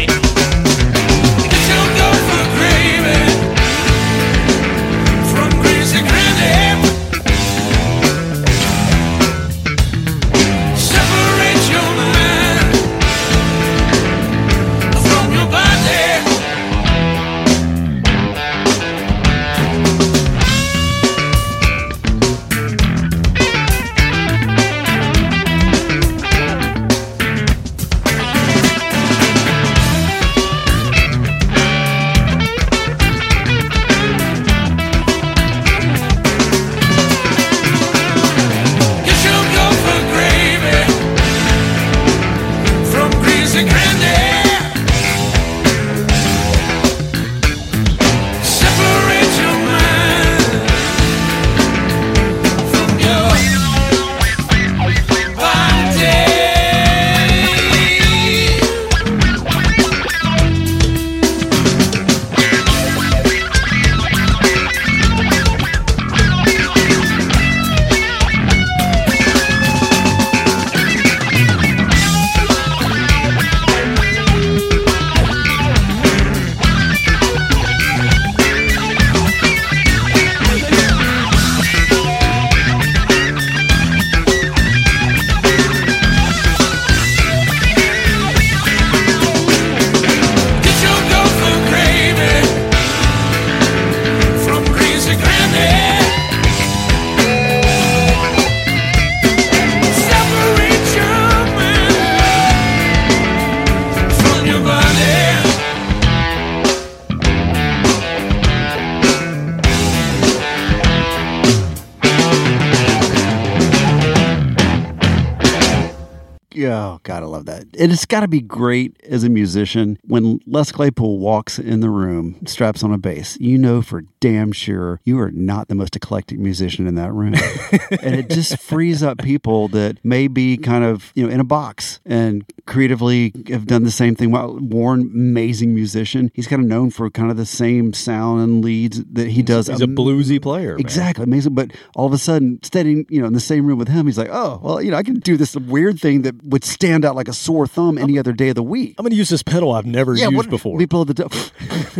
[118.18, 122.82] Got to be great as a musician when Les Claypool walks in the room, straps
[122.82, 123.38] on a bass.
[123.40, 127.36] You know for damn sure you are not the most eclectic musician in that room.
[128.02, 131.44] and it just frees up people that may be kind of, you know, in a
[131.44, 134.32] box and creatively have done the same thing.
[134.32, 136.30] Well, Warren, amazing musician.
[136.34, 139.68] He's kind of known for kind of the same sound and leads that he does.
[139.68, 140.72] He's a bluesy player.
[140.72, 140.80] man.
[140.80, 141.56] Exactly, amazing.
[141.56, 144.18] But all of a sudden, standing, you know, in the same room with him, he's
[144.18, 147.16] like, "Oh, well, you know, I can do this weird thing that would stand out
[147.16, 149.44] like a sore thumb any other day of the week." I'm going to use this
[149.44, 150.76] pedal I've never used what- before.
[150.78, 151.28] We blow the du-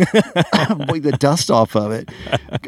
[1.00, 2.10] the dust off of it.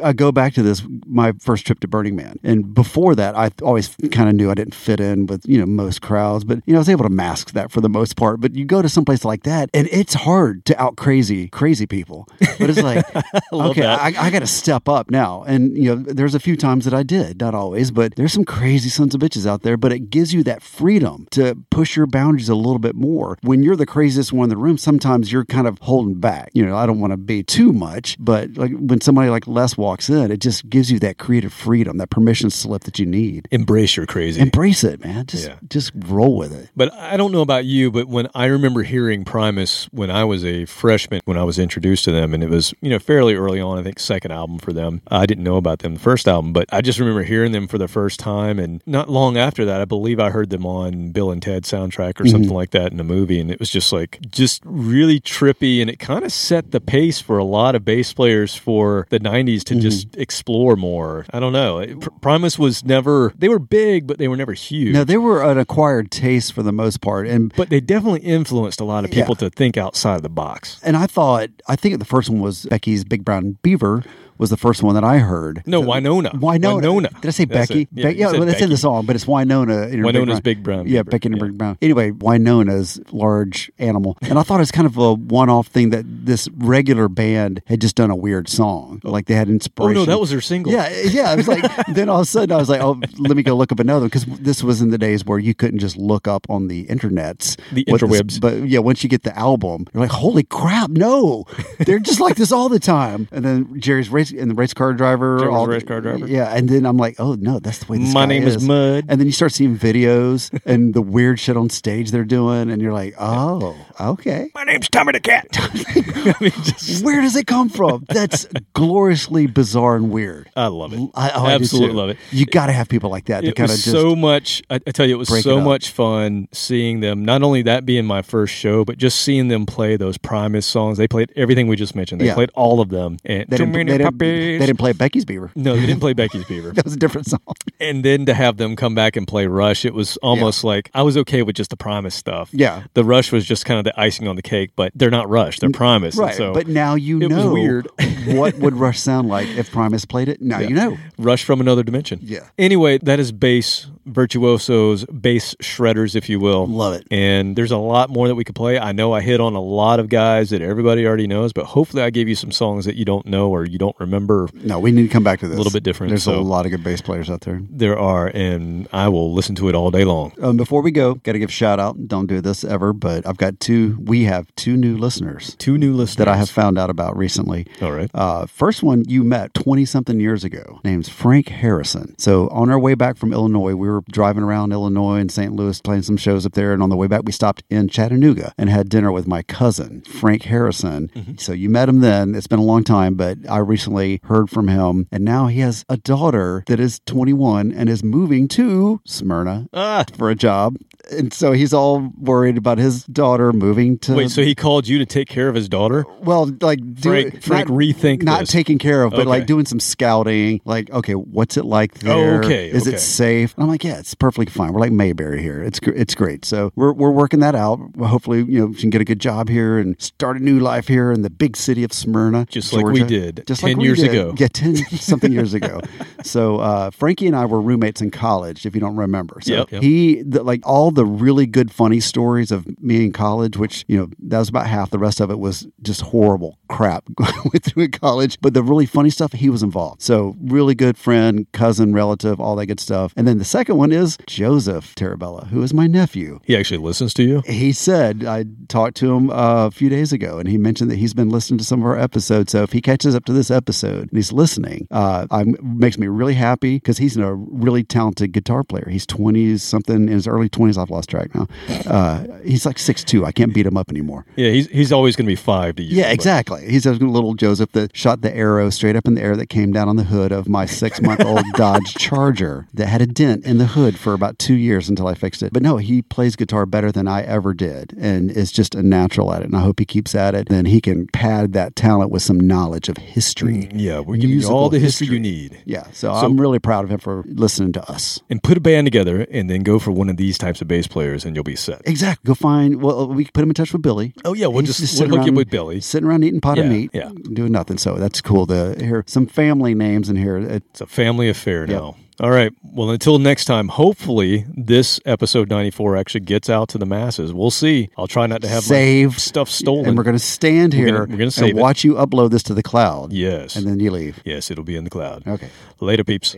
[0.02, 3.51] I go back to this my first trip to Burning Man, and before that, I
[3.62, 6.72] always kind of knew I didn't fit in with you know most crowds, but you
[6.72, 8.40] know I was able to mask that for the most part.
[8.40, 12.26] But you go to someplace like that, and it's hard to out crazy crazy people.
[12.58, 13.04] But it's like,
[13.52, 14.00] okay, that.
[14.00, 16.94] I, I got to step up now, and you know there's a few times that
[16.94, 19.76] I did, not always, but there's some crazy sons of bitches out there.
[19.76, 23.38] But it gives you that freedom to push your boundaries a little bit more.
[23.42, 26.50] When you're the craziest one in the room, sometimes you're kind of holding back.
[26.52, 29.76] You know, I don't want to be too much, but like when somebody like Les
[29.76, 33.48] walks in, it just gives you that creative freedom, that permission slip that you need.
[33.50, 34.40] Embrace your crazy.
[34.40, 35.26] Embrace it, man.
[35.26, 35.56] Just Yeah.
[35.68, 36.68] just roll with it.
[36.76, 40.44] But I don't know about you, but when I remember hearing Primus when I was
[40.44, 43.61] a freshman, when I was introduced to them, and it was, you know, fairly early
[43.61, 45.02] on, I think second album for them.
[45.09, 47.78] I didn't know about them the first album, but I just remember hearing them for
[47.78, 48.59] the first time.
[48.59, 52.20] And not long after that, I believe I heard them on Bill and Ted soundtrack
[52.20, 52.28] or mm-hmm.
[52.28, 53.39] something like that in a movie.
[53.39, 55.81] And it was just like, just really trippy.
[55.81, 59.20] And it kind of set the pace for a lot of bass players for the
[59.20, 59.81] 90s to mm-hmm.
[59.81, 61.27] just explore more.
[61.31, 61.86] I don't know.
[62.20, 64.94] Primus was never, they were big, but they were never huge.
[64.94, 68.80] No, they were an acquired taste for the most part, and but they definitely influenced
[68.80, 69.48] a lot of people Yeah.
[69.48, 70.78] to think outside of the box.
[70.82, 74.02] and I thought I think the first one was Becky's Big Brown Beaver
[74.40, 75.62] was the first one that I heard.
[75.66, 76.32] No, Wynona.
[76.32, 76.80] Wynona.
[76.80, 77.20] Wynona.
[77.20, 77.88] Did I say That's Becky?
[77.92, 79.92] Yeah, yeah well, that's in the song, but it's Wynona.
[79.92, 81.44] in her Wynona's Big Brown Yeah, Becky and Yeah.
[81.44, 81.76] Big Brown.
[81.82, 86.04] Anyway, Wynona's large animal, and I thought it was kind of a one-off thing that
[86.06, 89.10] this regular band had just done a weird song, oh.
[89.10, 89.98] like they had inspiration.
[89.98, 90.72] Oh no, that was their single.
[90.72, 91.30] Yeah, yeah.
[91.30, 93.54] I was like, then all of a sudden I was like, oh, let me go
[93.54, 94.08] look up another one.
[94.08, 97.60] because this was in the days where you couldn't just look up on the internets,
[97.72, 98.40] The what this- interwebs.
[98.40, 101.44] but yeah, once you get the album, you're like, holy crap, no,
[101.80, 103.28] they're just like this all the time.
[103.30, 106.27] And then Jerry's race and the race car driver, Jerry all the- race car driver.
[106.27, 107.98] Yeah, and then I'm like, oh no, that's the way.
[107.98, 109.05] This My name is Mud.
[109.09, 112.81] And then you start seeing videos and the weird shit on stage they're doing, and
[112.82, 114.51] you're like, oh, okay.
[114.55, 115.47] My name's Tommy the Cat.
[115.52, 118.05] I mean, just Where does it come from?
[118.09, 120.51] That's gloriously bizarre and weird.
[120.57, 121.01] I love it.
[121.15, 122.16] I, oh, Absolutely love it.
[122.31, 124.62] You got to have people like that it kind of was so much.
[124.70, 127.24] I, I tell you, it was break it so much fun seeing them.
[127.24, 130.98] Not only that being my first show, but just seeing them play those Primus songs.
[130.98, 132.20] They played everything we just mentioned.
[132.20, 132.35] They Yeah.
[132.35, 133.16] played all of them.
[133.24, 135.51] And they didn't, they, didn't, they didn't play Becky's Beaver.
[135.55, 136.72] no, they didn't play Becky's Beaver.
[136.72, 137.40] That was a different song.
[137.80, 141.02] and then to have them come back and play Rush, it was almost like I
[141.02, 142.51] was okay with just the Primus stuff.
[142.52, 142.84] Yeah.
[142.94, 145.59] the Rush was just kind of the icing on the cake, but they're not Rush;
[145.59, 146.16] they're Primus.
[146.16, 146.34] Right.
[146.34, 147.88] So but now you know weird.
[148.26, 150.40] what would Rush sound like if Primus played it.
[150.40, 150.97] Now you know.
[151.18, 152.20] Rush from another dimension.
[152.22, 152.48] Yeah.
[152.59, 156.66] Anyway, that is bass virtuosos, bass shredders, if you will.
[156.66, 157.07] Love it.
[157.11, 158.78] And there's a lot more that we could play.
[158.78, 162.03] I know I hit on a lot of guys that everybody already knows, but hopefully
[162.03, 164.49] I gave you some songs that you don't know or you don't remember.
[164.55, 165.55] No, we need to come back to this.
[165.55, 167.61] A little bit different, There's so- a lot of good bass players out there.
[167.70, 170.32] There are, and I will listen to it all day long.
[170.41, 172.09] Um, before we go, got to give a shout out.
[172.09, 173.97] Don't do this ever, but I've got two.
[174.01, 177.66] We have two new listeners Two new listeners that I have found out about recently.
[177.82, 178.11] All right.
[178.15, 182.15] Uh, first one you met 20 something years ago, name's Frank Harrison.
[182.19, 185.52] So on our way back from Illinois, we were driving around Illinois and St.
[185.52, 186.72] Louis playing some shows up there.
[186.72, 190.02] And on the way back, we stopped in Chattanooga and had dinner with my cousin,
[190.02, 191.09] Frank Harrison.
[191.14, 191.36] Mm-hmm.
[191.39, 192.35] So you met him then.
[192.35, 195.06] It's been a long time, but I recently heard from him.
[195.12, 200.05] And now he has a daughter that is 21 and is moving to Smyrna Ah.
[200.16, 200.77] for a job.
[201.10, 204.14] And so he's all worried about his daughter moving to.
[204.14, 206.05] Wait, so he called you to take care of his daughter?
[206.22, 208.51] Well, like do, Frank- Frank, rethink not this.
[208.51, 209.28] taking care of, but Okay.
[209.28, 210.60] like doing some scouting.
[210.64, 212.43] Like, okay, what's it like Oh, there?
[212.44, 212.97] okay, is okay.
[212.97, 213.55] it safe?
[213.56, 214.73] And I'm like, yeah, it's perfectly fine.
[214.73, 215.62] We're like Mayberry here.
[215.62, 216.44] It's it's great.
[216.44, 217.78] So we're we're working that out.
[217.98, 220.86] Hopefully, you know, she can get a good job here and start a new life
[220.89, 223.85] here in the big city of Smyrna, Just like we did just 10 like we
[223.85, 224.11] years did.
[224.11, 224.35] ago.
[224.36, 225.81] Yeah, ten something years ago.
[226.23, 228.66] So uh, Frankie and I were roommates in college.
[228.66, 229.82] If you don't remember, so Yep, yep.
[229.82, 233.97] he the, like all the really good funny stories of me in college, which you
[233.97, 234.90] know that was about half.
[234.90, 238.39] The rest of it was just horrible crap went through in college.
[238.40, 240.02] But the really funny stuff, he was involved.
[240.02, 243.12] So really good friend, cousin, relative, all that good stuff.
[243.16, 246.40] And then the second one is Joseph Tarabella, who is my nephew.
[246.44, 247.42] He actually listens to you?
[247.47, 250.97] He said I talked to him uh, a few days ago, and he mentioned that
[250.97, 252.52] he's been listening to some of our episodes.
[252.52, 256.06] So if he catches up to this episode and he's listening, uh, I'm, makes me
[256.09, 258.88] really happy because he's a really talented guitar player.
[258.90, 260.78] He's twenty something in his early twenties.
[260.78, 261.47] I've lost track now.
[261.86, 263.24] Uh, he's like six two.
[263.24, 264.26] I can't beat him up anymore.
[264.36, 265.97] Yeah, he's he's always going to be five to you.
[265.97, 266.70] Yeah, but- exactly.
[266.70, 269.72] He's a little Joseph that shot the arrow straight up in the air that came
[269.72, 273.44] down on the hood of my six month old Dodge Charger that had a dent
[273.44, 275.53] in the hood for about two years until I fixed it.
[275.53, 279.32] But no, he plays guitar better than I ever did and is just a natural
[279.32, 279.47] at it.
[279.47, 280.49] And I hope he keeps at it.
[280.49, 283.65] Then he can pad that talent with some knowledge of history.
[283.65, 285.62] Mm, yeah, we're giving you all the history, you need.
[285.66, 288.20] Yeah, so, I'm really proud of him for listening to us.
[288.31, 290.87] And put a band together and then go for one of these types of bass
[290.87, 291.82] players and you'll be set.
[291.87, 292.27] Exactly.
[292.28, 292.82] Go find.
[292.82, 294.15] Well, we can put him in touch with Billy.
[294.24, 295.81] Oh, yeah, we'll He's just- sitting we'll hook around- with Billy.
[295.81, 296.91] Sitting around eating pot of meat.
[296.95, 297.11] yeah.
[297.32, 297.78] Doing nothing.
[297.78, 300.37] So that's cool to hear some family names in here.
[300.39, 301.95] It- It's a family affair Yep.
[302.20, 302.52] All right.
[302.62, 307.32] Well, until next time, hopefully this episode 94 actually gets out to the masses.
[307.32, 307.88] We'll see.
[307.97, 309.86] I'll try not to have save stuff stolen.
[309.86, 311.62] and we're going to stand We're here gonna- we're gonna save and it.
[311.62, 313.10] watch you upload this to the cloud.
[313.12, 313.56] Yes.
[313.56, 314.20] and then you leave.
[314.26, 315.26] yes, it'll be in the cloud.
[315.26, 315.48] Okay.
[315.80, 316.36] Later, peeps.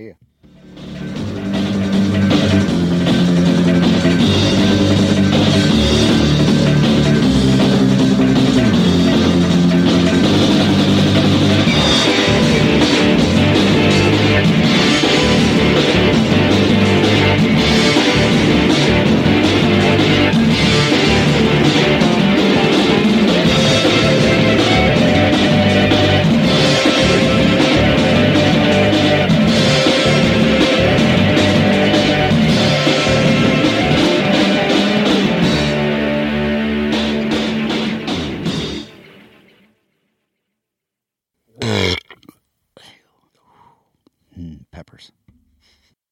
[44.85, 45.13] Peppers.